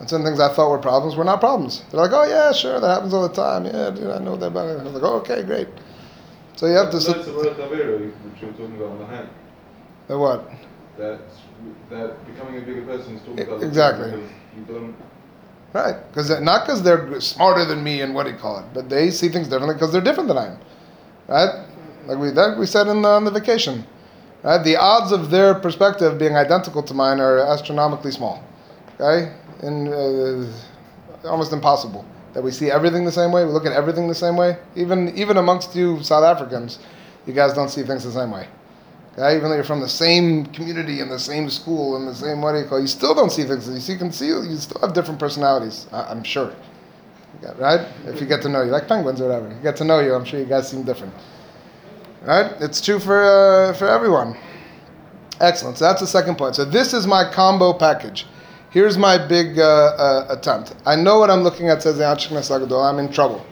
And 0.00 0.08
certain 0.08 0.24
things 0.24 0.40
I 0.40 0.52
thought 0.52 0.70
were 0.70 0.78
problems 0.78 1.14
were 1.14 1.24
not 1.24 1.40
problems. 1.40 1.84
They're 1.90 2.00
like, 2.00 2.12
oh 2.12 2.24
yeah, 2.24 2.52
sure, 2.52 2.80
that 2.80 2.88
happens 2.88 3.12
all 3.12 3.28
the 3.28 3.34
time. 3.34 3.66
Yeah, 3.66 3.90
dude, 3.90 4.10
I 4.10 4.18
know 4.18 4.36
that 4.36 4.46
about 4.46 4.68
it. 4.68 4.80
I 4.80 4.84
was 4.84 4.94
like, 4.94 5.02
oh, 5.02 5.16
okay, 5.16 5.42
great. 5.42 5.68
So 6.56 6.66
you 6.66 6.72
have 6.72 6.90
to. 6.90 6.98
That's 6.98 7.26
the 7.26 7.34
word 7.34 7.54
Tavera, 7.56 8.00
which 8.00 8.40
you 8.40 8.46
were 8.46 8.52
talking 8.54 8.76
about 8.76 8.88
on 8.92 8.98
the 8.98 9.06
hand. 9.06 9.28
The 10.08 10.18
what? 10.18 10.50
That 10.96 11.20
that 11.90 12.26
becoming 12.26 12.56
a 12.62 12.64
bigger 12.64 12.82
person 12.82 13.16
is 13.16 13.20
talking 13.20 13.40
about 13.40 13.60
the 13.60 13.66
exactly. 13.66 14.10
You 14.56 14.62
don't. 14.66 14.96
Right, 15.76 15.96
because 16.08 16.30
not 16.40 16.64
because 16.64 16.82
they're 16.82 17.20
smarter 17.20 17.66
than 17.66 17.84
me 17.84 18.00
and 18.00 18.14
what 18.14 18.24
do 18.24 18.32
you 18.32 18.38
call 18.38 18.60
it, 18.60 18.64
but 18.72 18.88
they 18.88 19.10
see 19.10 19.28
things 19.28 19.46
differently 19.46 19.74
because 19.74 19.92
they're 19.92 20.00
different 20.00 20.28
than 20.28 20.38
I 20.38 20.46
am. 20.46 20.58
Right, 21.28 21.66
like 22.06 22.16
we 22.16 22.30
that 22.30 22.56
we 22.58 22.64
said 22.64 22.86
in 22.86 23.02
the, 23.02 23.08
on 23.10 23.24
the 23.24 23.30
vacation. 23.30 23.84
Right, 24.42 24.64
the 24.64 24.76
odds 24.76 25.12
of 25.12 25.30
their 25.30 25.54
perspective 25.54 26.18
being 26.18 26.34
identical 26.34 26.82
to 26.82 26.94
mine 26.94 27.20
are 27.20 27.40
astronomically 27.40 28.10
small. 28.10 28.42
Okay, 28.98 29.30
and 29.60 29.88
uh, 29.88 31.28
almost 31.28 31.52
impossible 31.52 32.06
that 32.32 32.42
we 32.42 32.52
see 32.52 32.70
everything 32.70 33.04
the 33.04 33.12
same 33.12 33.30
way. 33.30 33.44
We 33.44 33.52
look 33.52 33.66
at 33.66 33.72
everything 33.72 34.08
the 34.08 34.14
same 34.14 34.38
way. 34.38 34.56
Even 34.76 35.10
even 35.14 35.36
amongst 35.36 35.76
you 35.76 36.02
South 36.02 36.24
Africans, 36.24 36.78
you 37.26 37.34
guys 37.34 37.52
don't 37.52 37.68
see 37.68 37.82
things 37.82 38.02
the 38.02 38.12
same 38.12 38.30
way. 38.30 38.48
Okay, 39.18 39.34
even 39.34 39.48
though 39.48 39.54
you're 39.54 39.64
from 39.64 39.80
the 39.80 39.88
same 39.88 40.44
community 40.46 41.00
and 41.00 41.10
the 41.10 41.18
same 41.18 41.48
school 41.48 41.96
and 41.96 42.06
the 42.06 42.14
same 42.14 42.42
what 42.42 42.52
do 42.52 42.58
you 42.58 42.66
call, 42.66 42.78
you 42.78 42.86
still 42.86 43.14
don't 43.14 43.30
see 43.30 43.44
things. 43.44 43.88
You 43.88 43.96
can 43.96 44.12
see 44.12 44.26
you 44.26 44.56
still 44.56 44.80
have 44.82 44.92
different 44.92 45.18
personalities. 45.18 45.86
I, 45.90 46.02
I'm 46.02 46.22
sure. 46.22 46.52
Right? 47.58 47.86
If 48.04 48.20
you 48.20 48.26
get 48.26 48.42
to 48.42 48.50
know 48.50 48.62
you, 48.62 48.70
like 48.70 48.88
penguins 48.88 49.20
or 49.20 49.28
whatever, 49.28 49.48
you 49.48 49.60
get 49.62 49.76
to 49.76 49.84
know 49.84 50.00
you. 50.00 50.14
I'm 50.14 50.24
sure 50.24 50.38
you 50.38 50.44
guys 50.46 50.68
seem 50.68 50.82
different. 50.82 51.14
Right? 52.22 52.52
It's 52.60 52.80
true 52.80 52.98
for 52.98 53.24
uh, 53.24 53.72
for 53.72 53.88
everyone. 53.88 54.36
Excellent. 55.40 55.78
So 55.78 55.86
that's 55.86 56.00
the 56.00 56.06
second 56.06 56.36
point. 56.36 56.54
So 56.54 56.66
this 56.66 56.92
is 56.92 57.06
my 57.06 57.30
combo 57.30 57.72
package. 57.72 58.26
Here's 58.70 58.98
my 58.98 59.16
big 59.16 59.58
uh, 59.58 59.62
uh, 59.64 60.26
attempt. 60.28 60.74
I 60.84 60.94
know 60.96 61.18
what 61.18 61.30
I'm 61.30 61.40
looking 61.40 61.70
at. 61.70 61.82
Says 61.82 61.96
the 61.96 62.76
I'm 62.76 62.98
in 62.98 63.10
trouble. 63.10 63.44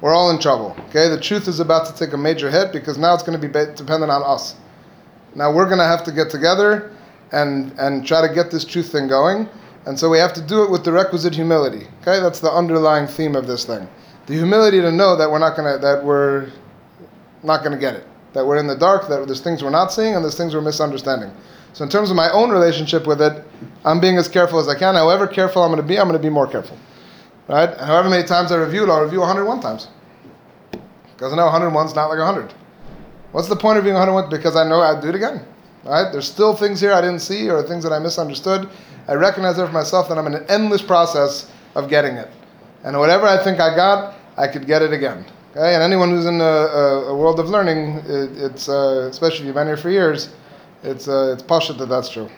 We're 0.00 0.14
all 0.14 0.30
in 0.30 0.40
trouble. 0.40 0.76
Okay. 0.88 1.08
The 1.08 1.20
truth 1.20 1.46
is 1.46 1.60
about 1.60 1.86
to 1.86 1.94
take 1.94 2.14
a 2.14 2.18
major 2.18 2.50
hit 2.50 2.72
because 2.72 2.98
now 2.98 3.14
it's 3.14 3.22
going 3.22 3.40
to 3.40 3.48
be 3.48 3.52
dependent 3.52 4.10
on 4.10 4.22
us. 4.24 4.56
Now 5.34 5.52
we're 5.52 5.66
going 5.66 5.78
to 5.78 5.84
have 5.84 6.04
to 6.04 6.12
get 6.12 6.30
together 6.30 6.92
and 7.32 7.72
and 7.78 8.06
try 8.06 8.26
to 8.26 8.32
get 8.32 8.50
this 8.50 8.64
truth 8.64 8.92
thing 8.92 9.08
going. 9.08 9.48
And 9.86 9.98
so 9.98 10.08
we 10.08 10.18
have 10.18 10.32
to 10.34 10.42
do 10.42 10.62
it 10.62 10.70
with 10.70 10.84
the 10.84 10.92
requisite 10.92 11.34
humility. 11.34 11.86
Okay, 12.00 12.20
that's 12.20 12.40
the 12.40 12.50
underlying 12.50 13.06
theme 13.06 13.36
of 13.36 13.46
this 13.46 13.64
thing. 13.64 13.86
The 14.26 14.34
humility 14.34 14.80
to 14.80 14.90
know 14.90 15.16
that 15.16 15.30
we're 15.30 15.38
not 15.38 15.56
gonna 15.56 15.78
that 15.78 16.02
we're 16.02 16.50
not 17.42 17.62
gonna 17.62 17.78
get 17.78 17.94
it. 17.94 18.06
That 18.32 18.46
we're 18.46 18.56
in 18.56 18.66
the 18.66 18.76
dark. 18.76 19.08
That 19.08 19.26
there's 19.26 19.40
things 19.40 19.62
we're 19.62 19.70
not 19.70 19.92
seeing 19.92 20.14
and 20.14 20.24
there's 20.24 20.36
things 20.36 20.54
we're 20.54 20.62
misunderstanding. 20.62 21.30
So 21.74 21.82
in 21.82 21.90
terms 21.90 22.08
of 22.08 22.16
my 22.16 22.30
own 22.30 22.50
relationship 22.50 23.04
with 23.04 23.20
it, 23.20 23.44
I'm 23.84 24.00
being 24.00 24.16
as 24.16 24.28
careful 24.28 24.60
as 24.60 24.68
I 24.68 24.78
can. 24.78 24.94
However 24.94 25.26
careful 25.26 25.62
I'm 25.62 25.72
going 25.72 25.82
to 25.82 25.86
be, 25.86 25.98
I'm 25.98 26.06
going 26.06 26.18
to 26.18 26.22
be 26.22 26.30
more 26.30 26.46
careful. 26.46 26.78
Right? 27.48 27.76
However 27.78 28.08
many 28.08 28.22
times 28.22 28.52
I 28.52 28.56
review 28.56 28.84
it, 28.84 28.90
I'll 28.90 29.02
review 29.02 29.18
101 29.18 29.60
times. 29.60 29.88
Because 30.70 31.32
I 31.32 31.36
know 31.36 31.46
101 31.46 31.86
is 31.86 31.94
not 31.96 32.06
like 32.06 32.18
100. 32.18 32.54
What's 33.34 33.48
the 33.48 33.56
point 33.56 33.78
of 33.78 33.82
being 33.82 33.96
101? 33.96 34.30
Because 34.30 34.54
I 34.54 34.62
know 34.62 34.80
I'd 34.80 35.02
do 35.02 35.08
it 35.08 35.16
again. 35.16 35.44
Right? 35.82 36.12
There's 36.12 36.30
still 36.30 36.54
things 36.54 36.80
here 36.80 36.92
I 36.92 37.00
didn't 37.00 37.18
see 37.18 37.50
or 37.50 37.64
things 37.64 37.82
that 37.82 37.92
I 37.92 37.98
misunderstood. 37.98 38.68
I 39.08 39.14
recognize 39.14 39.58
it 39.58 39.66
for 39.66 39.72
myself 39.72 40.08
that 40.08 40.16
I'm 40.16 40.28
in 40.28 40.34
an 40.36 40.46
endless 40.48 40.82
process 40.82 41.50
of 41.74 41.88
getting 41.90 42.14
it. 42.14 42.30
And 42.84 42.96
whatever 42.96 43.26
I 43.26 43.42
think 43.42 43.58
I 43.58 43.74
got, 43.74 44.14
I 44.36 44.46
could 44.46 44.68
get 44.68 44.82
it 44.82 44.92
again. 44.92 45.26
Okay? 45.50 45.74
And 45.74 45.82
anyone 45.82 46.10
who's 46.10 46.26
in 46.26 46.40
a, 46.40 46.44
a, 46.44 47.16
world 47.16 47.40
of 47.40 47.48
learning, 47.48 47.96
it, 48.06 48.38
it's 48.38 48.68
uh, 48.68 49.08
especially 49.10 49.40
if 49.40 49.46
you've 49.46 49.56
been 49.56 49.66
here 49.66 49.76
for 49.76 49.90
years, 49.90 50.32
it's 50.84 51.08
uh, 51.08 51.32
it's 51.32 51.42
pashut 51.42 51.76
that 51.78 51.88
that's 51.88 52.10
true. 52.10 52.30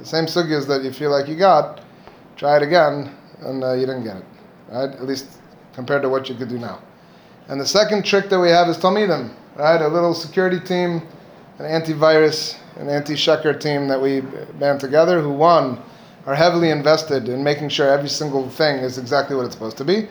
The 0.00 0.04
same 0.04 0.24
sugyas 0.24 0.66
that 0.66 0.82
you 0.82 0.92
feel 0.92 1.12
like 1.12 1.28
you 1.28 1.36
got, 1.36 1.80
try 2.36 2.56
it 2.56 2.64
again, 2.64 3.14
and 3.38 3.62
uh, 3.62 3.74
you 3.74 3.86
didn't 3.86 4.02
get 4.02 4.16
it. 4.16 4.24
Right? 4.68 4.90
At 4.90 5.04
least 5.04 5.38
compared 5.74 6.02
to 6.02 6.08
what 6.08 6.28
you 6.28 6.34
could 6.34 6.48
do 6.48 6.58
now. 6.58 6.82
And 7.46 7.60
the 7.60 7.66
second 7.66 8.04
trick 8.04 8.28
that 8.30 8.40
we 8.40 8.48
have 8.48 8.68
is 8.68 8.78
Talmidim, 8.78 9.32
right? 9.56 9.80
A 9.80 9.88
little 9.88 10.14
security 10.14 10.60
team, 10.60 11.02
an 11.58 11.64
antivirus, 11.64 12.56
an 12.76 12.88
anti-sheker 12.88 13.58
team 13.58 13.88
that 13.88 14.00
we 14.00 14.20
band 14.58 14.80
together 14.80 15.20
who, 15.20 15.30
one, 15.30 15.80
are 16.26 16.34
heavily 16.34 16.70
invested 16.70 17.28
in 17.28 17.42
making 17.42 17.68
sure 17.68 17.88
every 17.88 18.08
single 18.08 18.48
thing 18.50 18.76
is 18.76 18.98
exactly 18.98 19.36
what 19.36 19.46
it's 19.46 19.54
supposed 19.54 19.76
to 19.78 19.84
be, 19.84 20.08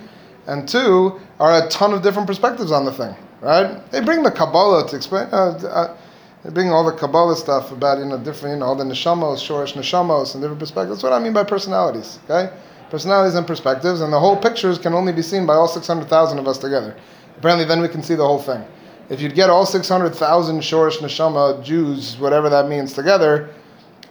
and 0.48 0.68
two, 0.68 1.20
are 1.40 1.66
a 1.66 1.68
ton 1.70 1.94
of 1.94 2.02
different 2.02 2.28
perspectives 2.28 2.72
on 2.72 2.86
the 2.86 2.92
thing, 2.92 3.16
right? 3.42 3.92
They 3.92 4.02
bring 4.02 4.24
the 4.24 4.32
Kabbalah 4.32 4.88
to 4.90 4.96
explain, 4.96 5.28
uh, 5.32 5.58
uh, 5.68 5.98
they 6.44 6.52
bring 6.52 6.72
all 6.72 6.86
the 6.86 6.98
Kabbalah 6.98 7.36
stuff 7.36 7.72
about, 7.72 7.98
you 7.98 8.06
know, 8.06 8.18
different, 8.18 8.54
you 8.54 8.60
know, 8.60 8.68
all 8.68 8.76
the 8.76 8.84
neshamos, 8.84 9.38
shorish 9.38 9.74
neshamos, 9.74 10.34
and 10.34 10.44
different 10.44 10.60
perspectives. 10.60 10.98
That's 10.98 11.04
what 11.04 11.14
I 11.14 11.20
mean 11.20 11.34
by 11.34 11.44
personalities, 11.44 12.20
okay? 12.26 12.56
Personalities 12.90 13.36
and 13.36 13.46
perspectives, 13.46 14.02
and 14.02 14.14
the 14.14 14.20
whole 14.20 14.38
pictures 14.38 14.78
can 14.78 14.94
only 14.94 15.12
be 15.12 15.22
seen 15.22 15.46
by 15.46 15.56
all 15.56 15.68
600,000 15.68 16.40
of 16.40 16.48
us 16.48 16.58
together. 16.58 16.96
Apparently, 17.38 17.66
then 17.66 17.82
we 17.82 17.90
can 17.90 18.02
see 18.02 18.16
the 18.16 18.26
whole 18.26 18.40
thing. 18.40 18.64
If 19.10 19.22
you'd 19.22 19.36
get 19.36 19.50
all 19.50 19.66
600,000 19.66 20.60
Shorish 20.62 20.98
Neshama 20.98 21.64
Jews, 21.64 22.18
whatever 22.18 22.50
that 22.50 22.68
means, 22.68 22.94
together, 22.94 23.50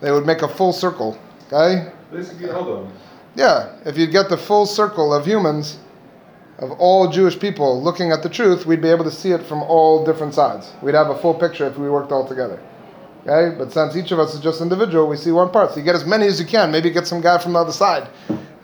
they 0.01 0.13
would 0.13 0.27
make 0.27 0.43
a 0.43 0.49
full 0.49 0.73
circle. 0.73 1.19
Okay? 1.47 1.91
Basically, 2.13 2.49
hold 2.49 2.69
on. 2.69 2.93
Yeah, 3.35 3.77
if 3.85 3.99
you'd 3.99 4.13
get 4.13 4.29
the 4.29 4.37
full 4.37 4.67
circle 4.67 5.13
of 5.13 5.27
humans, 5.27 5.79
of 6.59 6.71
all 6.73 7.11
Jewish 7.11 7.39
people 7.39 7.83
looking 7.83 8.13
at 8.13 8.23
the 8.23 8.29
truth, 8.29 8.67
we'd 8.67 8.81
be 8.81 8.89
able 8.89 9.05
to 9.05 9.11
see 9.11 9.33
it 9.33 9.43
from 9.43 9.65
all 9.65 10.05
different 10.05 10.35
sides. 10.35 10.73
We'd 10.83 10.95
have 10.95 11.11
a 11.11 11.19
full 11.19 11.35
picture 11.35 11.67
if 11.67 11.77
we 11.77 11.91
worked 11.91 12.13
all 12.13 12.27
together. 12.29 12.61
Okay? 13.27 13.57
But 13.59 13.73
since 13.73 13.97
each 13.97 14.13
of 14.13 14.21
us 14.21 14.35
is 14.35 14.41
just 14.41 14.61
individual, 14.61 15.09
we 15.09 15.17
see 15.17 15.33
one 15.33 15.51
part. 15.51 15.73
So 15.73 15.79
you 15.79 15.85
get 15.85 15.97
as 15.97 16.05
many 16.05 16.27
as 16.27 16.39
you 16.39 16.47
can. 16.47 16.71
Maybe 16.71 16.91
get 16.91 17.09
some 17.09 17.21
guy 17.21 17.39
from 17.39 17.55
the 17.55 17.59
other 17.59 17.73
side. 17.73 18.09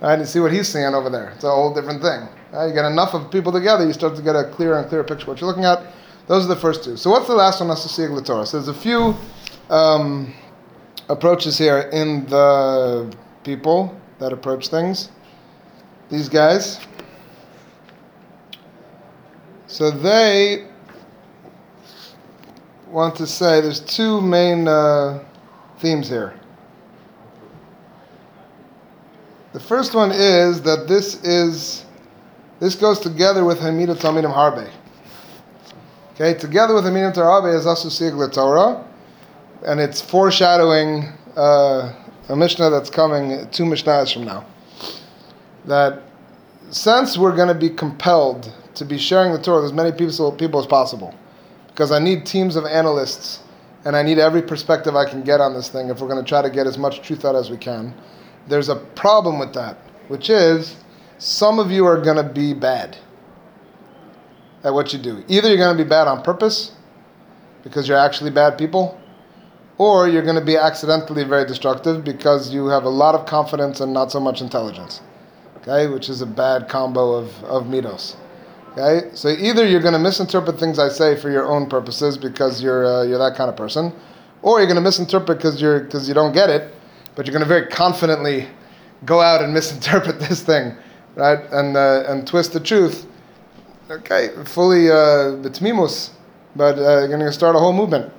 Right, 0.01 0.19
and 0.19 0.27
see 0.27 0.41
what 0.41 0.51
he's 0.51 0.67
seeing 0.67 0.95
over 0.95 1.11
there. 1.11 1.31
It's 1.31 1.45
a 1.45 1.51
whole 1.51 1.75
different 1.75 2.01
thing. 2.01 2.27
Right? 2.53 2.69
You 2.69 2.75
get 2.75 2.87
enough 2.87 3.13
of 3.13 3.31
people 3.31 3.53
together, 3.53 3.87
you 3.87 3.93
start 3.93 4.17
to 4.17 4.23
get 4.23 4.35
a 4.35 4.45
clearer 4.45 4.79
and 4.79 4.89
clearer 4.89 5.05
picture 5.05 5.25
of 5.25 5.29
what 5.29 5.41
you're 5.41 5.49
looking 5.49 5.67
at. 5.67 5.83
Those 6.31 6.45
are 6.45 6.55
the 6.55 6.55
first 6.55 6.85
two. 6.85 6.97
So 6.97 7.11
what's 7.11 7.27
the 7.27 7.35
last 7.35 7.61
one? 7.61 7.77
Sieg 7.77 8.25
Torah. 8.25 8.47
So 8.47 8.61
there's 8.61 8.69
a 8.69 8.73
few 8.81 9.17
um, 9.69 10.33
approaches 11.09 11.59
here 11.59 11.91
in 11.93 12.25
the 12.27 13.13
people 13.43 14.01
that 14.21 14.33
approach 14.33 14.69
things. 14.69 15.11
These 16.09 16.29
guys. 16.29 16.79
So 19.67 19.91
they 19.91 20.69
want 22.87 23.17
to 23.17 23.27
say 23.27 23.61
there's 23.61 23.81
two 23.81 24.21
main 24.21 24.69
uh, 24.69 25.25
themes 25.81 26.09
here. 26.09 26.39
The 29.53 29.59
first 29.59 29.97
one 29.97 30.13
is 30.13 30.63
that 30.63 30.87
this 30.87 31.25
is 31.25 31.87
this 32.61 32.77
goes 32.77 33.01
together 33.01 33.45
with 33.45 33.59
Hamida 33.59 33.97
Talmidim 33.97 34.33
Harbe. 34.33 34.71
Okay, 36.21 36.39
together 36.39 36.75
with 36.75 36.85
Hamida 36.85 37.15
Harbe 37.15 37.55
is 37.55 37.65
Asu 37.65 37.91
Sieg 37.91 38.13
Torah, 38.31 38.85
and 39.67 39.81
it's 39.81 40.03
foreshadowing 40.03 41.05
uh, 41.35 41.95
a 42.29 42.37
Mishnah 42.37 42.69
that's 42.69 42.91
coming 42.91 43.49
two 43.53 43.63
Mishnahs 43.65 44.13
from 44.13 44.25
now. 44.25 44.45
That 45.65 46.03
since 46.69 47.17
we're 47.17 47.35
going 47.35 47.49
to 47.49 47.55
be 47.55 47.71
compelled 47.71 48.53
to 48.75 48.85
be 48.85 48.99
sharing 48.99 49.33
the 49.33 49.41
Torah 49.41 49.63
with 49.63 49.71
as 49.71 49.73
many 49.73 49.93
people, 49.93 50.31
people 50.33 50.61
as 50.61 50.67
possible, 50.67 51.15
because 51.69 51.91
I 51.91 51.99
need 51.99 52.27
teams 52.27 52.55
of 52.55 52.67
analysts 52.67 53.43
and 53.87 53.97
I 53.97 54.03
need 54.03 54.19
every 54.19 54.43
perspective 54.43 54.95
I 54.95 55.09
can 55.09 55.23
get 55.23 55.41
on 55.41 55.55
this 55.55 55.71
thing 55.71 55.89
if 55.89 56.03
we're 56.03 56.09
going 56.09 56.23
to 56.23 56.29
try 56.29 56.43
to 56.43 56.51
get 56.51 56.67
as 56.67 56.77
much 56.77 57.01
truth 57.01 57.25
out 57.25 57.35
as 57.35 57.49
we 57.49 57.57
can. 57.57 57.95
There's 58.47 58.69
a 58.69 58.77
problem 58.77 59.39
with 59.39 59.55
that, 59.55 59.79
which 60.09 60.29
is 60.29 60.77
some 61.17 61.59
of 61.59 61.71
you 61.71 61.87
are 61.87 61.99
going 61.99 62.19
to 62.19 62.31
be 62.31 62.53
bad 62.53 62.99
at 64.65 64.73
what 64.73 64.93
you 64.93 64.99
do. 64.99 65.25
Either 65.29 65.49
you're 65.49 65.57
going 65.57 65.77
to 65.77 65.83
be 65.83 65.89
bad 65.89 66.07
on 66.07 66.23
purpose 66.23 66.73
because 67.63 67.89
you're 67.89 67.99
actually 67.99 68.31
bad 68.31 68.57
people, 68.59 68.99
or 69.79 70.09
you're 70.09 70.23
going 70.23 70.39
to 70.39 70.45
be 70.45 70.57
accidentally 70.57 71.25
very 71.25 71.47
destructive 71.47 72.05
because 72.05 72.53
you 72.53 72.67
have 72.67 72.85
a 72.85 72.89
lot 72.89 73.15
of 73.15 73.27
confidence 73.27 73.81
and 73.81 73.93
not 73.93 74.13
so 74.13 74.21
much 74.21 74.41
intelligence. 74.41 75.01
Okay, 75.59 75.89
which 75.89 76.09
is 76.09 76.23
a 76.23 76.27
bad 76.27 76.69
combo 76.69 77.13
of, 77.13 77.29
of 77.45 77.65
mitos. 77.65 78.17
Okay, 78.73 79.11
so 79.15 79.29
either 79.29 79.67
you're 79.67 79.81
going 79.81 79.93
to 79.93 79.99
misinterpret 79.99 80.59
things 80.59 80.79
I 80.79 80.89
say 80.89 81.17
for 81.17 81.31
your 81.31 81.47
own 81.47 81.69
purposes 81.69 82.17
because 82.17 82.63
you're 82.63 82.87
uh, 82.87 83.03
you're 83.03 83.19
that 83.19 83.37
kind 83.37 83.51
of 83.51 83.57
person, 83.57 83.93
or 84.43 84.59
you're 84.59 84.67
going 84.67 84.77
to 84.77 84.83
misinterpret 84.83 85.39
because 85.39 85.61
you're 85.61 85.81
because 85.81 86.09
you 86.09 86.15
don't 86.15 86.33
get 86.33 86.49
it, 86.51 86.73
but 87.15 87.27
you're 87.27 87.33
going 87.33 87.43
to 87.43 87.49
very 87.49 87.67
confidently 87.67 88.49
go 89.05 89.21
out 89.21 89.43
and 89.43 89.53
misinterpret 89.53 90.21
this 90.29 90.43
thing, 90.43 90.75
right? 91.17 91.41
And 91.53 91.77
uh, 91.77 92.05
and 92.07 92.27
twist 92.27 92.53
the 92.53 92.61
truth. 92.61 93.07
Okay, 93.91 94.31
fully 94.45 94.89
uh, 94.89 95.37
but 96.57 96.79
uh, 96.79 96.99
you're 97.01 97.09
going 97.09 97.21
to 97.21 97.33
start 97.33 97.57
a 97.57 97.59
whole 97.59 97.73
movement 97.73 98.13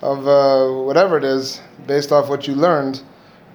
of 0.00 0.26
uh, 0.26 0.82
whatever 0.84 1.18
it 1.18 1.24
is 1.24 1.60
based 1.86 2.12
off 2.12 2.30
what 2.30 2.48
you 2.48 2.54
learned, 2.54 3.02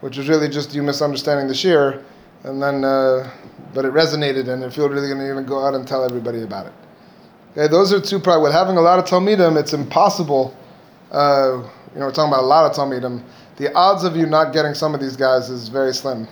which 0.02 0.20
is 0.20 0.30
really 0.30 0.48
just 0.48 0.76
you 0.76 0.84
misunderstanding 0.84 1.48
the 1.48 1.54
shiur, 1.54 2.04
and 2.44 2.62
then 2.62 2.84
uh, 2.84 3.28
but 3.74 3.86
it 3.86 3.94
resonated 3.94 4.50
and 4.50 4.64
if 4.64 4.78
you're 4.78 4.88
really 4.88 5.08
going 5.08 5.20
to 5.20 5.28
even 5.28 5.46
go 5.46 5.66
out 5.66 5.74
and 5.74 5.88
tell 5.88 6.04
everybody 6.04 6.44
about 6.44 6.68
it. 6.68 6.74
Okay, 7.52 7.68
those 7.68 7.92
are 7.92 8.00
two. 8.00 8.20
Probably 8.20 8.44
with 8.44 8.54
having 8.54 8.78
a 8.78 8.82
lot 8.82 9.00
of 9.00 9.06
talmidim, 9.06 9.60
it's 9.60 9.74
impossible 9.74 10.56
uh, 11.14 11.62
you 11.94 12.00
know, 12.00 12.08
we're 12.08 12.12
talking 12.12 12.34
about 12.34 12.44
a 12.44 12.48
lot 12.48 12.70
of 12.70 12.76
Talmidim, 12.76 13.24
the 13.58 13.72
odds 13.76 14.04
of 14.04 14.18
you 14.18 14.26
not 14.26 14.52
getting 14.52 14.74
some 14.74 14.96
of 14.96 15.00
these 15.00 15.16
guys 15.16 15.50
is 15.50 15.70
very 15.70 15.94
slim. 15.94 16.28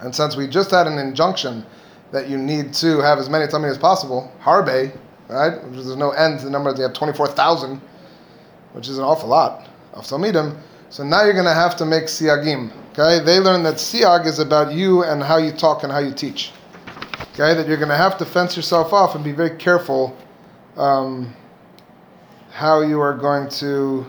And 0.00 0.14
since 0.14 0.36
we 0.36 0.48
just 0.48 0.70
had 0.70 0.86
an 0.86 0.98
injunction 0.98 1.66
that 2.14 2.28
you 2.28 2.38
need 2.38 2.72
to 2.72 3.00
have 3.00 3.18
as 3.18 3.28
many 3.28 3.44
Talmidim 3.44 3.72
as 3.72 3.76
possible, 3.76 4.30
Harbe, 4.40 4.96
right? 5.28 5.72
There's 5.72 5.96
no 5.96 6.12
end 6.12 6.38
to 6.38 6.44
the 6.44 6.50
number, 6.50 6.72
you 6.72 6.84
have 6.84 6.92
24,000, 6.92 7.80
which 8.72 8.88
is 8.88 8.98
an 8.98 9.04
awful 9.04 9.28
lot 9.28 9.66
of 9.94 10.04
Talmidim. 10.04 10.56
So 10.90 11.02
now 11.02 11.24
you're 11.24 11.32
going 11.32 11.44
to 11.44 11.52
have 11.52 11.74
to 11.78 11.84
make 11.84 12.04
siagim. 12.04 12.70
Okay, 12.92 13.18
they 13.24 13.40
learn 13.40 13.64
that 13.64 13.74
siag 13.74 14.26
is 14.26 14.38
about 14.38 14.72
you 14.72 15.02
and 15.02 15.24
how 15.24 15.38
you 15.38 15.50
talk 15.50 15.82
and 15.82 15.90
how 15.90 15.98
you 15.98 16.14
teach. 16.14 16.52
Okay, 17.32 17.52
that 17.52 17.66
you're 17.66 17.78
going 17.78 17.88
to 17.88 17.96
have 17.96 18.16
to 18.18 18.24
fence 18.24 18.54
yourself 18.54 18.92
off 18.92 19.16
and 19.16 19.24
be 19.24 19.32
very 19.32 19.56
careful 19.58 20.16
um, 20.76 21.34
how 22.52 22.80
you 22.80 23.00
are 23.00 23.14
going 23.18 23.48
to 23.48 24.06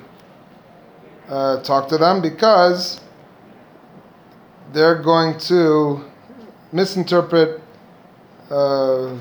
uh, 1.28 1.60
talk 1.64 1.90
to 1.90 1.98
them 1.98 2.22
because 2.22 3.02
they're 4.74 5.02
going 5.02 5.40
to 5.40 6.06
misinterpret 6.72 7.64
uh, 8.50 9.18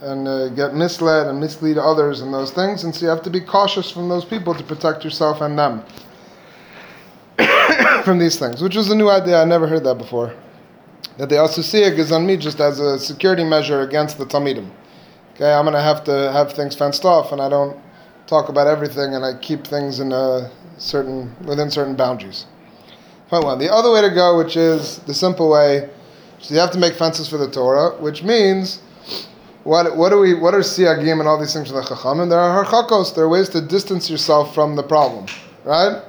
and 0.00 0.28
uh, 0.28 0.48
get 0.50 0.74
misled 0.74 1.26
and 1.26 1.40
mislead 1.40 1.78
others 1.78 2.20
and 2.20 2.32
those 2.32 2.50
things, 2.50 2.84
and 2.84 2.94
so 2.94 3.06
you 3.06 3.08
have 3.08 3.22
to 3.22 3.30
be 3.30 3.40
cautious 3.40 3.90
from 3.90 4.08
those 4.08 4.24
people 4.24 4.54
to 4.54 4.62
protect 4.62 5.04
yourself 5.04 5.40
and 5.40 5.58
them 5.58 5.82
from 8.04 8.18
these 8.18 8.38
things, 8.38 8.62
which 8.62 8.76
was 8.76 8.90
a 8.90 8.94
new 8.94 9.08
idea. 9.08 9.40
I 9.40 9.44
never 9.44 9.66
heard 9.66 9.84
that 9.84 9.98
before. 9.98 10.34
That 11.16 11.28
the 11.28 11.36
Asusiyak 11.36 11.96
is 11.98 12.10
on 12.10 12.26
me 12.26 12.36
just 12.36 12.60
as 12.60 12.80
a 12.80 12.98
security 12.98 13.44
measure 13.44 13.82
against 13.82 14.18
the 14.18 14.26
Talmidim. 14.26 14.70
Okay, 15.34 15.52
I'm 15.52 15.64
going 15.64 15.74
to 15.74 15.80
have 15.80 16.04
to 16.04 16.32
have 16.32 16.52
things 16.52 16.76
fenced 16.76 17.04
off, 17.04 17.32
and 17.32 17.40
I 17.40 17.48
don't 17.48 17.76
talk 18.26 18.48
about 18.48 18.66
everything, 18.66 19.14
and 19.14 19.24
I 19.24 19.34
keep 19.38 19.66
things 19.66 20.00
in 20.00 20.12
a 20.12 20.50
certain 20.78 21.34
within 21.44 21.70
certain 21.70 21.94
boundaries. 21.94 22.46
Point 23.28 23.44
one. 23.44 23.58
The 23.58 23.72
other 23.72 23.90
way 23.92 24.02
to 24.02 24.10
go, 24.14 24.36
which 24.38 24.56
is 24.56 24.98
the 25.00 25.14
simple 25.14 25.50
way, 25.50 25.88
so 26.44 26.52
you 26.52 26.60
have 26.60 26.72
to 26.72 26.78
make 26.78 26.92
fences 26.92 27.26
for 27.26 27.38
the 27.38 27.50
Torah, 27.50 27.96
which 28.02 28.22
means 28.22 28.82
what 29.62 29.96
what 29.96 30.10
do 30.10 30.18
we 30.18 30.34
what 30.34 30.52
are 30.52 30.58
siagim 30.58 31.18
and 31.18 31.26
all 31.26 31.40
these 31.40 31.54
things 31.54 31.68
from 31.68 31.76
the 31.76 31.82
chachamim? 31.82 32.28
There 32.28 32.38
are 32.38 32.62
harchakos. 32.62 33.14
There 33.14 33.24
are 33.24 33.28
ways 33.30 33.48
to 33.50 33.62
distance 33.62 34.10
yourself 34.10 34.54
from 34.54 34.76
the 34.76 34.82
problem, 34.82 35.24
right? 35.64 36.02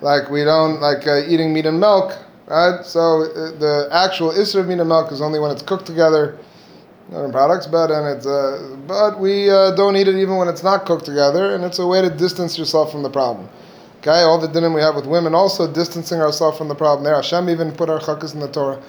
Like 0.00 0.30
we 0.30 0.44
don't 0.44 0.80
like 0.80 1.06
uh, 1.06 1.28
eating 1.28 1.52
meat 1.52 1.66
and 1.66 1.78
milk, 1.78 2.16
right? 2.46 2.86
So 2.86 3.24
uh, 3.24 3.58
the 3.58 3.88
actual 3.92 4.30
isra 4.30 4.60
of 4.60 4.68
meat 4.68 4.78
and 4.78 4.88
milk 4.88 5.12
is 5.12 5.20
only 5.20 5.38
when 5.38 5.50
it's 5.50 5.62
cooked 5.62 5.84
together, 5.84 6.38
not 7.10 7.26
in 7.26 7.30
products, 7.30 7.66
but 7.66 7.90
and 7.90 8.16
it's 8.16 8.26
uh, 8.26 8.78
but 8.86 9.20
we 9.20 9.50
uh, 9.50 9.72
don't 9.72 9.94
eat 9.96 10.08
it 10.08 10.14
even 10.14 10.38
when 10.38 10.48
it's 10.48 10.62
not 10.62 10.86
cooked 10.86 11.04
together, 11.04 11.54
and 11.54 11.62
it's 11.64 11.80
a 11.80 11.86
way 11.86 12.00
to 12.00 12.08
distance 12.08 12.56
yourself 12.56 12.90
from 12.90 13.02
the 13.02 13.10
problem. 13.10 13.46
Okay, 13.98 14.22
all 14.22 14.38
the 14.38 14.48
dinim 14.48 14.74
we 14.74 14.80
have 14.80 14.94
with 14.94 15.04
women, 15.04 15.34
also 15.34 15.70
distancing 15.70 16.20
ourselves 16.22 16.56
from 16.56 16.68
the 16.68 16.74
problem. 16.74 17.04
There, 17.04 17.14
Hashem 17.14 17.50
even 17.50 17.72
put 17.72 17.90
harchakos 17.90 18.32
in 18.32 18.40
the 18.40 18.48
Torah. 18.48 18.80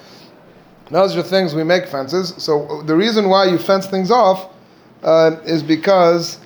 Those 0.90 1.16
are 1.16 1.22
things 1.22 1.54
we 1.54 1.64
make 1.64 1.86
fences. 1.86 2.34
So 2.38 2.82
the 2.82 2.96
reason 2.96 3.28
why 3.28 3.46
you 3.46 3.58
fence 3.58 3.86
things 3.86 4.10
off 4.10 4.50
uh, 5.02 5.36
is 5.44 5.62
because 5.62 6.38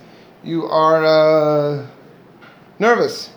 you 0.43 0.65
are 0.67 1.05
uh, 1.05 1.87
nervous 2.79 3.31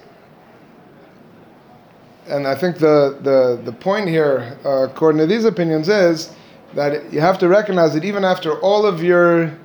and 2.27 2.47
I 2.47 2.55
think 2.55 2.77
the, 2.77 3.17
the, 3.21 3.61
the 3.63 3.71
point 3.71 4.09
here, 4.09 4.57
uh, 4.65 4.87
according 4.89 5.19
to 5.19 5.27
these 5.27 5.45
opinions, 5.45 5.89
is 5.89 6.31
that 6.73 7.13
you 7.13 7.21
have 7.21 7.37
to 7.39 7.47
recognize 7.47 7.93
that 7.93 8.03
even 8.03 8.25
after 8.25 8.59
all 8.61 8.85
of 8.85 9.03
your 9.03 9.55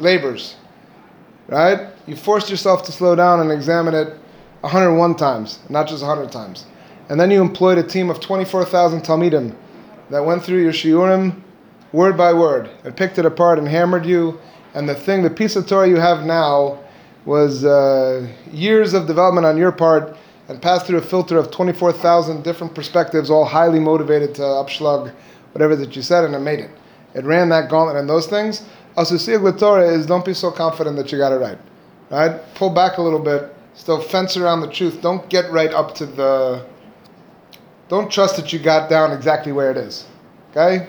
labors, 0.00 0.56
right, 1.46 1.88
you 2.06 2.16
forced 2.16 2.48
yourself 2.48 2.84
to 2.84 2.92
slow 2.92 3.14
down 3.14 3.40
and 3.40 3.52
examine 3.52 3.94
it 3.94 4.16
101 4.62 5.16
times, 5.16 5.58
not 5.68 5.86
just 5.86 6.02
100 6.02 6.32
times. 6.32 6.64
And 7.10 7.20
then 7.20 7.30
you 7.30 7.40
employed 7.40 7.78
a 7.78 7.82
team 7.82 8.08
of 8.08 8.20
24,000 8.20 9.02
Talmidim 9.02 9.54
that 10.10 10.24
went 10.24 10.42
through 10.42 10.62
your 10.62 10.72
Shiurim 10.72 11.42
word 11.92 12.16
by 12.16 12.32
word 12.32 12.70
and 12.84 12.96
picked 12.96 13.18
it 13.18 13.26
apart 13.26 13.58
and 13.58 13.68
hammered 13.68 14.04
you. 14.04 14.38
And 14.74 14.88
the 14.88 14.94
thing, 14.94 15.22
the 15.22 15.30
piece 15.30 15.56
of 15.56 15.66
Torah 15.66 15.88
you 15.88 15.96
have 15.96 16.24
now 16.24 16.78
was 17.24 17.64
uh, 17.64 18.26
years 18.52 18.94
of 18.94 19.06
development 19.06 19.46
on 19.46 19.56
your 19.56 19.72
part 19.72 20.16
and 20.48 20.60
passed 20.60 20.86
through 20.86 20.98
a 20.98 21.02
filter 21.02 21.36
of 21.36 21.50
24,000 21.50 22.42
different 22.42 22.74
perspectives, 22.74 23.30
all 23.30 23.44
highly 23.44 23.80
motivated 23.80 24.34
to 24.36 24.42
upschlag 24.42 25.12
whatever 25.52 25.76
that 25.76 25.94
you 25.94 26.02
said, 26.02 26.24
and 26.24 26.34
it 26.34 26.40
made 26.40 26.60
it. 26.60 26.70
It 27.14 27.24
ran 27.24 27.48
that 27.50 27.68
gauntlet 27.68 27.96
and 27.96 28.08
those 28.08 28.26
things. 28.26 28.64
Asusiyag 28.96 29.58
Torah 29.58 29.86
is 29.86 30.06
don't 30.06 30.24
be 30.24 30.34
so 30.34 30.50
confident 30.50 30.96
that 30.96 31.12
you 31.12 31.18
got 31.18 31.32
it 31.32 31.36
right. 31.36 31.58
Right? 32.10 32.40
Pull 32.54 32.70
back 32.70 32.98
a 32.98 33.02
little 33.02 33.18
bit. 33.18 33.54
Still 33.74 34.00
fence 34.00 34.36
around 34.36 34.60
the 34.60 34.70
truth. 34.70 35.00
Don't 35.02 35.28
get 35.28 35.50
right 35.52 35.72
up 35.72 35.94
to 35.96 36.06
the. 36.06 36.66
Don't 37.88 38.10
trust 38.10 38.36
that 38.36 38.52
you 38.52 38.58
got 38.58 38.90
down 38.90 39.12
exactly 39.12 39.52
where 39.52 39.70
it 39.70 39.76
is. 39.76 40.06
Okay? 40.50 40.88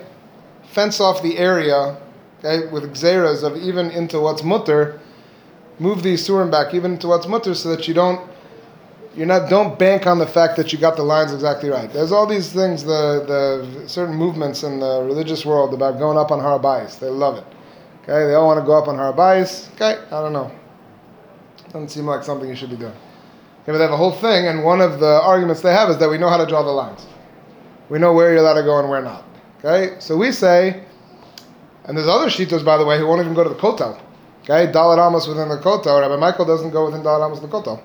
Fence 0.64 1.00
off 1.00 1.22
the 1.22 1.38
area, 1.38 1.98
okay, 2.38 2.66
with 2.70 2.84
xeras 2.94 3.42
of 3.42 3.56
even 3.56 3.90
into 3.90 4.20
what's 4.20 4.42
mutter. 4.42 5.00
Move 5.78 6.02
the 6.02 6.14
surim 6.14 6.50
back 6.50 6.74
even 6.74 6.92
into 6.92 7.08
what's 7.08 7.26
mutter 7.26 7.54
so 7.54 7.74
that 7.74 7.88
you 7.88 7.94
don't 7.94 8.30
you're 9.14 9.26
not 9.26 9.50
don't 9.50 9.78
bank 9.78 10.06
on 10.06 10.18
the 10.18 10.26
fact 10.26 10.56
that 10.56 10.72
you 10.72 10.78
got 10.78 10.96
the 10.96 11.02
lines 11.02 11.32
exactly 11.32 11.68
right. 11.68 11.92
There's 11.92 12.12
all 12.12 12.26
these 12.26 12.52
things, 12.52 12.84
the 12.84 13.24
the 13.26 13.88
certain 13.88 14.14
movements 14.14 14.62
in 14.62 14.78
the 14.78 15.02
religious 15.02 15.44
world 15.44 15.74
about 15.74 15.98
going 15.98 16.16
up 16.16 16.30
on 16.30 16.38
Har 16.38 16.58
HaBayis. 16.60 17.00
They 17.00 17.08
love 17.08 17.38
it. 17.38 17.44
Okay, 18.02 18.26
they 18.26 18.34
all 18.34 18.46
want 18.46 18.60
to 18.60 18.66
go 18.66 18.78
up 18.78 18.88
on 18.88 18.96
Har 18.96 19.12
HaBayis. 19.12 19.72
Okay, 19.74 20.00
I 20.06 20.22
don't 20.22 20.32
know. 20.32 20.50
Doesn't 21.66 21.88
seem 21.90 22.06
like 22.06 22.22
something 22.22 22.48
you 22.48 22.54
should 22.54 22.70
be 22.70 22.76
doing. 22.76 22.94
Okay, 23.62 23.72
but 23.72 23.78
they 23.78 23.84
have 23.84 23.92
a 23.92 23.96
whole 23.96 24.12
thing, 24.12 24.46
and 24.48 24.64
one 24.64 24.80
of 24.80 25.00
the 25.00 25.20
arguments 25.22 25.60
they 25.60 25.72
have 25.72 25.90
is 25.90 25.98
that 25.98 26.08
we 26.08 26.18
know 26.18 26.28
how 26.28 26.38
to 26.38 26.46
draw 26.46 26.62
the 26.62 26.70
lines. 26.70 27.06
We 27.88 27.98
know 27.98 28.12
where 28.12 28.30
you're 28.30 28.40
allowed 28.40 28.54
to 28.54 28.62
go 28.62 28.78
and 28.78 28.88
where 28.88 29.02
not. 29.02 29.24
Okay, 29.58 29.96
so 30.00 30.16
we 30.16 30.32
say, 30.32 30.82
and 31.84 31.96
there's 31.96 32.08
other 32.08 32.26
shitas, 32.28 32.64
by 32.64 32.78
the 32.78 32.84
way, 32.86 32.98
who 32.98 33.06
won't 33.06 33.20
even 33.20 33.34
go 33.34 33.42
to 33.42 33.50
the 33.50 33.56
kotel. 33.56 34.00
Okay, 34.44 34.72
Daled 34.72 35.04
Amos 35.06 35.26
within 35.26 35.48
the 35.50 35.58
kotel. 35.58 36.00
Rabbi 36.00 36.16
Michael 36.16 36.46
doesn't 36.46 36.70
go 36.70 36.86
within 36.86 37.02
Daled 37.02 37.26
Amos 37.26 37.40
the 37.40 37.48
kotel. 37.48 37.82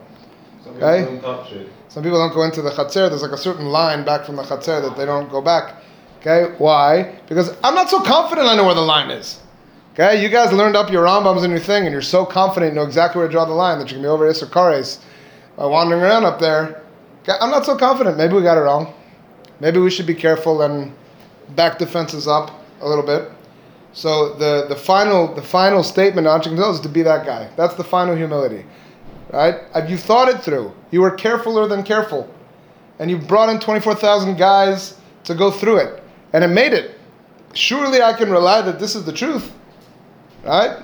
Some 0.63 0.75
Okay. 0.81 1.03
people 1.05 1.21
don't 1.21 1.43
touch 1.43 1.51
it. 1.51 1.69
Some 1.89 2.03
people 2.03 2.17
don't 2.17 2.33
go 2.33 2.43
into 2.43 2.61
the 2.61 2.71
chatzir. 2.71 3.09
There's 3.09 3.21
like 3.21 3.31
a 3.31 3.37
certain 3.37 3.67
line 3.67 4.03
back 4.05 4.25
from 4.25 4.35
the 4.37 4.43
chatzir 4.43 4.81
that 4.81 4.95
they 4.97 5.05
don't 5.05 5.29
go 5.29 5.41
back. 5.41 5.75
Okay, 6.21 6.55
why? 6.57 7.19
Because 7.27 7.55
I'm 7.63 7.75
not 7.75 7.89
so 7.89 8.01
confident 8.01 8.47
I 8.47 8.55
know 8.55 8.65
where 8.65 8.73
the 8.73 8.81
line 8.81 9.11
is. 9.11 9.39
Okay, 9.93 10.21
you 10.21 10.29
guys 10.29 10.51
learned 10.51 10.75
up 10.75 10.91
your 10.91 11.05
Rambams 11.05 11.43
and 11.43 11.51
your 11.51 11.59
thing, 11.59 11.83
and 11.85 11.91
you're 11.93 12.01
so 12.01 12.25
confident 12.25 12.73
you 12.73 12.79
know 12.79 12.85
exactly 12.85 13.19
where 13.19 13.27
to 13.27 13.31
draw 13.31 13.45
the 13.45 13.53
line 13.53 13.79
that 13.79 13.89
you 13.89 13.95
can 13.95 14.01
be 14.01 14.07
over 14.07 14.27
Issachar 14.27 14.73
by 15.57 15.65
wandering 15.65 16.01
around 16.01 16.25
up 16.25 16.39
there. 16.39 16.81
I'm 17.27 17.49
not 17.49 17.65
so 17.65 17.75
confident. 17.77 18.17
Maybe 18.17 18.33
we 18.33 18.43
got 18.43 18.57
it 18.57 18.61
wrong. 18.61 18.93
Maybe 19.59 19.79
we 19.79 19.89
should 19.89 20.05
be 20.05 20.13
careful 20.13 20.61
and 20.61 20.93
back 21.55 21.77
defenses 21.77 22.27
up 22.27 22.51
a 22.81 22.87
little 22.87 23.05
bit. 23.05 23.31
So 23.93 24.33
the, 24.33 24.65
the 24.67 24.75
final 24.75 25.33
the 25.33 25.41
final 25.41 25.81
statement 25.81 26.27
on 26.27 26.41
Chicken 26.41 26.59
is 26.59 26.79
to 26.81 26.89
be 26.89 27.01
that 27.03 27.25
guy. 27.25 27.49
That's 27.55 27.75
the 27.75 27.83
final 27.83 28.15
humility. 28.15 28.65
Right? 29.31 29.55
You 29.87 29.97
thought 29.97 30.29
it 30.29 30.41
through. 30.41 30.73
You 30.91 31.01
were 31.01 31.11
carefuler 31.11 31.67
than 31.67 31.83
careful. 31.83 32.29
And 32.99 33.09
you 33.09 33.17
brought 33.17 33.49
in 33.49 33.59
24,000 33.59 34.37
guys 34.37 34.97
to 35.25 35.35
go 35.35 35.51
through 35.51 35.77
it. 35.77 36.03
And 36.33 36.43
it 36.43 36.47
made 36.47 36.73
it. 36.73 36.97
Surely 37.53 38.01
I 38.01 38.13
can 38.13 38.29
rely 38.29 38.61
that 38.61 38.79
this 38.79 38.95
is 38.95 39.05
the 39.05 39.13
truth. 39.13 39.51
Right? 40.43 40.77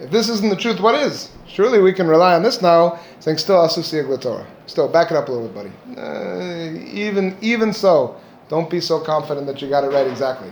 If 0.00 0.10
this 0.10 0.28
isn't 0.28 0.48
the 0.48 0.56
truth, 0.56 0.80
what 0.80 0.94
is? 0.96 1.30
Surely 1.46 1.80
we 1.80 1.92
can 1.92 2.08
rely 2.08 2.34
on 2.34 2.42
this 2.42 2.60
now, 2.60 2.98
saying 3.20 3.38
still 3.38 3.56
Asusi 3.56 4.20
Torah. 4.20 4.46
Still, 4.66 4.88
back 4.88 5.10
it 5.10 5.16
up 5.16 5.28
a 5.28 5.32
little 5.32 5.48
bit, 5.48 5.72
buddy. 5.86 6.00
Uh, 6.00 6.84
even, 6.92 7.36
even 7.40 7.72
so, 7.72 8.20
don't 8.48 8.68
be 8.68 8.80
so 8.80 8.98
confident 8.98 9.46
that 9.46 9.62
you 9.62 9.68
got 9.68 9.84
it 9.84 9.88
right 9.88 10.06
exactly. 10.06 10.50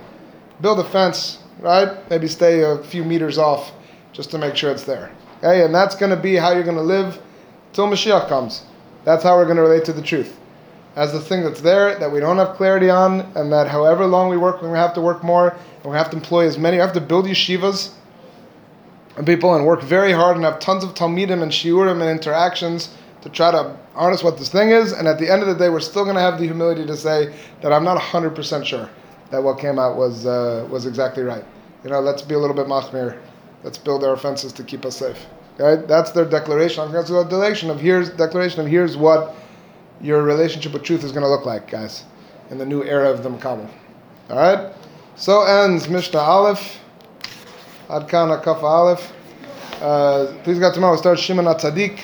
Build 0.60 0.78
a 0.78 0.84
fence, 0.84 1.38
right? 1.58 2.08
Maybe 2.08 2.28
stay 2.28 2.62
a 2.62 2.78
few 2.84 3.04
meters 3.04 3.36
off 3.36 3.72
just 4.12 4.30
to 4.30 4.38
make 4.38 4.54
sure 4.54 4.70
it's 4.70 4.84
there. 4.84 5.10
Okay, 5.38 5.64
and 5.64 5.74
that's 5.74 5.96
going 5.96 6.10
to 6.10 6.16
be 6.16 6.36
how 6.36 6.52
you're 6.52 6.62
going 6.62 6.76
to 6.76 6.82
live 6.82 7.20
till 7.72 7.88
Mashiach 7.88 8.28
comes. 8.28 8.62
That's 9.04 9.24
how 9.24 9.36
we're 9.36 9.46
going 9.46 9.56
to 9.56 9.62
relate 9.62 9.84
to 9.86 9.92
the 9.92 10.02
truth. 10.02 10.38
As 10.94 11.10
the 11.10 11.20
thing 11.20 11.42
that's 11.42 11.62
there 11.62 11.98
that 11.98 12.12
we 12.12 12.20
don't 12.20 12.36
have 12.36 12.54
clarity 12.54 12.90
on, 12.90 13.20
and 13.34 13.50
that 13.50 13.66
however 13.66 14.06
long 14.06 14.28
we 14.28 14.36
work, 14.36 14.60
to 14.60 14.68
have 14.68 14.94
to 14.94 15.00
work 15.00 15.24
more, 15.24 15.56
and 15.82 15.90
we 15.90 15.96
have 15.96 16.10
to 16.10 16.16
employ 16.16 16.46
as 16.46 16.58
many, 16.58 16.76
we 16.76 16.80
have 16.80 16.92
to 16.92 17.00
build 17.00 17.24
yeshivas 17.24 17.94
people 19.24 19.54
and 19.54 19.66
work 19.66 19.82
very 19.82 20.12
hard 20.12 20.36
and 20.36 20.44
have 20.44 20.58
tons 20.58 20.84
of 20.84 20.94
talmidim 20.94 21.42
and 21.42 21.52
shiurim 21.52 22.00
and 22.00 22.10
interactions 22.10 22.90
to 23.22 23.28
try 23.28 23.50
to 23.50 23.76
harness 23.94 24.22
what 24.22 24.38
this 24.38 24.48
thing 24.48 24.70
is. 24.70 24.92
And 24.92 25.06
at 25.06 25.18
the 25.18 25.30
end 25.30 25.42
of 25.42 25.48
the 25.48 25.54
day, 25.54 25.68
we're 25.68 25.80
still 25.80 26.04
going 26.04 26.16
to 26.16 26.22
have 26.22 26.38
the 26.38 26.44
humility 26.44 26.86
to 26.86 26.96
say 26.96 27.34
that 27.60 27.72
I'm 27.72 27.84
not 27.84 28.00
100% 28.00 28.64
sure 28.64 28.88
that 29.30 29.42
what 29.42 29.58
came 29.58 29.78
out 29.78 29.96
was 29.96 30.26
uh, 30.26 30.66
was 30.70 30.86
exactly 30.86 31.22
right. 31.22 31.44
You 31.84 31.90
know, 31.90 32.00
let's 32.00 32.22
be 32.22 32.34
a 32.34 32.38
little 32.38 32.56
bit 32.56 32.66
machmir. 32.66 33.20
Let's 33.64 33.78
build 33.78 34.04
our 34.04 34.16
fences 34.16 34.52
to 34.54 34.64
keep 34.64 34.84
us 34.84 34.96
safe. 34.96 35.26
Okay, 35.58 35.84
that's 35.86 36.10
their 36.12 36.24
declaration. 36.24 36.90
That's 36.92 37.10
their 37.10 37.22
declaration 37.22 37.70
of 37.70 37.80
here's 37.80 38.10
declaration 38.10 38.60
of 38.60 38.66
here's 38.66 38.96
what 38.96 39.34
your 40.00 40.22
relationship 40.22 40.72
with 40.72 40.82
truth 40.82 41.04
is 41.04 41.12
going 41.12 41.22
to 41.22 41.28
look 41.28 41.46
like, 41.46 41.70
guys, 41.70 42.04
in 42.50 42.58
the 42.58 42.66
new 42.66 42.82
era 42.82 43.10
of 43.10 43.22
the 43.22 43.28
Makabel. 43.28 43.68
All 44.30 44.36
right. 44.36 44.72
So 45.16 45.42
ends 45.42 45.88
Mishnah 45.88 46.18
Aleph. 46.18 46.81
Ad 47.92 48.08
Kana 48.08 48.40
Kaf 48.40 48.62
Aleph. 48.62 49.12
Uh, 49.82 50.32
please 50.44 50.58
God 50.58 50.72
tomorrow 50.72 50.92
we'll 50.92 50.98
start 50.98 51.18
Shimon 51.18 51.44
HaTzadik. 51.44 52.00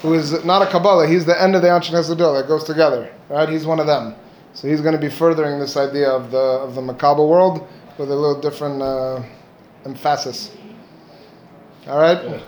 who 0.00 0.14
is 0.14 0.44
not 0.44 0.62
a 0.62 0.66
Kabbalah. 0.66 1.08
He's 1.08 1.24
the 1.24 1.40
end 1.42 1.56
of 1.56 1.62
the 1.62 1.68
Anshin 1.68 1.92
Hasadil 1.92 2.38
that 2.38 2.46
goes 2.46 2.62
together. 2.62 3.10
Right? 3.30 3.48
He's 3.48 3.66
one 3.66 3.80
of 3.80 3.86
them. 3.86 4.14
So 4.52 4.68
he's 4.68 4.80
going 4.80 4.94
to 4.94 5.00
be 5.00 5.08
furthering 5.08 5.58
this 5.58 5.76
idea 5.76 6.08
of 6.08 6.30
the 6.30 6.38
of 6.38 6.74
the 6.74 6.82
Makabah 6.82 7.26
world 7.28 7.66
with 7.98 8.10
a 8.10 8.14
little 8.14 8.40
different 8.40 8.80
uh, 8.80 9.22
emphasis. 9.84 10.52
All 11.88 11.98
right. 11.98 12.42